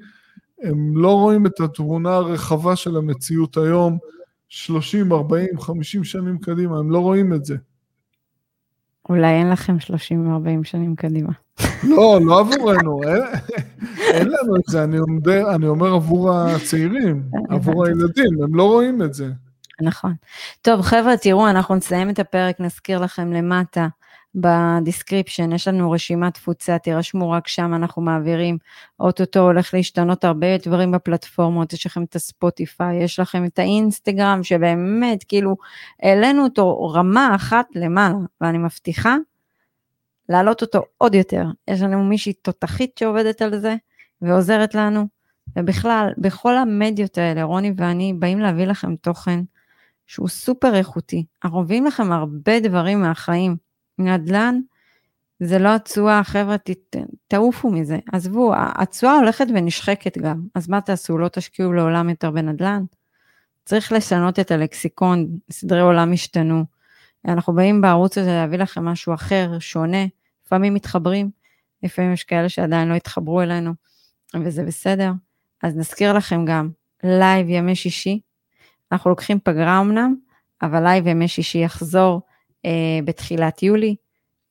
הם 0.63 0.97
לא 0.97 1.13
רואים 1.13 1.47
את 1.47 1.61
התמונה 1.61 2.15
הרחבה 2.15 2.77
של 2.77 2.97
המציאות 2.97 3.57
היום, 3.57 3.99
30, 4.49 5.13
40, 5.13 5.59
50 5.61 6.05
שנים 6.05 6.39
קדימה, 6.39 6.79
הם 6.79 6.91
לא 6.91 6.99
רואים 6.99 7.33
את 7.35 7.45
זה. 7.45 7.57
אולי 9.09 9.33
אין 9.33 9.51
לכם 9.51 9.77
30-40 9.81 10.65
שנים 10.65 10.97
קדימה. 10.97 11.33
לא, 11.83 12.19
לא 12.23 12.41
עבורנו, 12.41 13.03
אין, 13.03 13.23
אין 13.99 14.29
לנו 14.29 14.57
את 14.57 14.63
זה, 14.67 14.85
אני 14.85 14.99
אומר, 14.99 15.55
אני 15.55 15.67
אומר 15.67 15.95
עבור 15.95 16.33
הצעירים, 16.33 17.23
עבור 17.51 17.87
הילדים, 17.87 18.43
הם 18.43 18.55
לא 18.55 18.63
רואים 18.63 19.03
את 19.03 19.15
זה. 19.15 19.31
נכון. 19.81 20.15
טוב, 20.63 20.81
חבר'ה, 20.81 21.17
תראו, 21.17 21.49
אנחנו 21.51 21.75
נסיים 21.75 22.11
את 22.11 22.19
הפרק, 22.19 22.61
נזכיר 22.61 22.99
לכם 22.99 23.33
למטה. 23.33 23.87
ב 24.35 24.44
description, 24.44 25.53
יש 25.53 25.69
לנו 25.69 25.91
רשימת 25.91 26.35
תפוצה, 26.35 26.79
תירשמו 26.79 27.31
רק 27.31 27.49
שם, 27.49 27.75
אנחנו 27.75 28.03
מעבירים, 28.03 28.59
אוטוטו 29.01 29.41
הולך 29.41 29.75
להשתנות 29.75 30.25
הרבה 30.25 30.59
דברים 30.59 30.91
בפלטפורמות, 30.93 31.73
יש 31.73 31.87
לכם 31.87 32.03
את 32.05 32.17
הספוטיפיי, 32.17 33.03
יש 33.03 33.21
לכם 33.21 33.45
את 33.45 33.59
האינסטגרם, 33.59 34.43
שבאמת, 34.43 35.25
כאילו, 35.25 35.57
העלינו 36.03 36.45
אותו 36.45 36.91
רמה 36.95 37.35
אחת 37.35 37.67
למעלה, 37.75 38.17
ואני 38.41 38.59
מבטיחה 38.59 39.17
להעלות 40.29 40.63
אותו 40.63 40.83
עוד 40.99 41.15
יותר. 41.15 41.45
יש 41.69 41.83
לנו 41.83 42.05
מישהי 42.05 42.33
תותחית 42.33 42.99
שעובדת 42.99 43.43
על 43.43 43.59
זה, 43.59 43.77
ועוזרת 44.23 44.75
לנו, 44.75 45.07
ובכלל, 45.57 46.13
בכל 46.19 46.57
המדיות 46.57 47.19
האלה, 47.19 47.43
רוני 47.43 47.73
ואני 47.77 48.13
באים 48.19 48.39
להביא 48.39 48.65
לכם 48.65 48.97
תוכן 48.97 49.41
שהוא 50.07 50.29
סופר 50.29 50.75
איכותי. 50.75 51.25
אנחנו 51.45 51.61
מביאים 51.61 51.85
לכם 51.87 52.13
הרבה 52.13 52.61
דברים 52.61 53.01
מהחיים. 53.01 53.64
נדל"ן 53.99 54.61
זה 55.41 55.59
לא 55.59 55.75
התשואה, 55.75 56.25
חבר'ה, 56.25 56.57
תעופו 57.29 57.71
מזה. 57.71 57.99
עזבו, 58.13 58.53
התשואה 58.57 59.17
הולכת 59.17 59.47
ונשחקת 59.55 60.19
גם, 60.19 60.43
אז 60.55 60.69
מה 60.69 60.81
תעשו, 60.81 61.19
לא 61.19 61.29
תשקיעו 61.29 61.73
לעולם 61.73 62.11
יותר 62.11 62.31
בנדל"ן? 62.31 62.85
צריך 63.65 63.93
לשנות 63.93 64.39
את 64.39 64.51
הלקסיקון, 64.51 65.27
סדרי 65.51 65.81
עולם 65.81 66.13
השתנו. 66.13 66.65
אנחנו 67.25 67.53
באים 67.55 67.81
בערוץ 67.81 68.19
הזה 68.19 68.31
להביא 68.31 68.59
לכם 68.59 68.85
משהו 68.85 69.15
אחר, 69.15 69.59
שונה, 69.59 70.07
לפעמים 70.47 70.75
מתחברים, 70.75 71.31
לפעמים 71.83 72.13
יש 72.13 72.25
כאלה 72.25 72.49
שעדיין 72.49 72.89
לא 72.89 72.95
התחברו 72.95 73.43
אלינו, 73.43 73.73
וזה 74.45 74.65
בסדר. 74.65 75.13
אז 75.63 75.77
נזכיר 75.77 76.13
לכם 76.13 76.45
גם, 76.45 76.71
live 77.05 77.49
ימי 77.49 77.77
שישי, 77.77 78.21
אנחנו 78.93 79.11
לוקחים 79.11 79.39
פגרה 79.45 79.81
אמנם, 79.81 80.15
אבל 80.63 80.83
live 80.83 81.07
ימי 81.07 81.29
שישי 81.29 81.59
יחזור 81.59 82.23
בתחילת 83.05 83.63
יולי, 83.63 83.97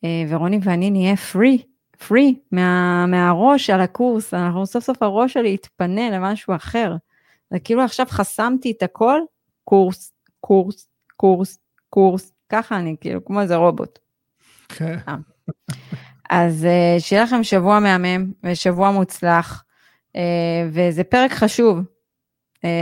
אה, 0.03 0.23
ורוני 0.29 0.59
ואני 0.63 0.91
נהיה 0.91 1.15
free, 1.15 1.63
free 2.07 2.35
מה, 2.51 3.05
מהראש 3.05 3.69
על 3.69 3.81
הקורס, 3.81 4.33
אנחנו 4.33 4.65
סוף 4.65 4.83
סוף 4.83 5.03
הראש 5.03 5.33
שלי 5.33 5.53
יתפנה 5.53 6.09
למשהו 6.09 6.55
אחר. 6.55 6.95
זה 7.51 7.59
כאילו 7.59 7.81
עכשיו 7.81 8.05
חסמתי 8.09 8.71
את 8.71 8.83
הכל, 8.83 9.19
קורס, 9.63 10.13
קורס, 10.39 10.87
קורס, 11.17 11.59
קורס, 11.89 12.33
ככה 12.49 12.75
אני 12.75 12.95
כאילו 13.01 13.25
כמו 13.25 13.41
איזה 13.41 13.55
רובוט. 13.55 13.99
כן. 14.69 14.95
Okay. 14.95 15.09
אה. 15.09 15.15
אז 16.29 16.67
שיהיה 16.99 17.23
לכם 17.23 17.43
שבוע 17.43 17.79
מהמם 17.79 18.31
ושבוע 18.43 18.91
מוצלח, 18.91 19.63
וזה 20.71 21.03
פרק 21.03 21.31
חשוב. 21.31 21.79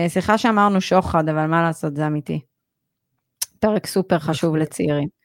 סליחה 0.07 0.37
שאמרנו 0.37 0.81
שוחד, 0.81 1.29
אבל 1.29 1.45
מה 1.45 1.61
לעשות, 1.61 1.95
זה 1.95 2.07
אמיתי. 2.07 2.39
פרק 3.59 3.87
סופר 3.87 4.19
חשוב 4.19 4.55
לצעירים. 4.55 5.20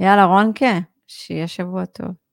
יאללה, 0.00 0.24
רונקה, 0.24 0.78
שיהיה 1.06 1.48
שבוע 1.48 1.84
טוב. 1.84 2.25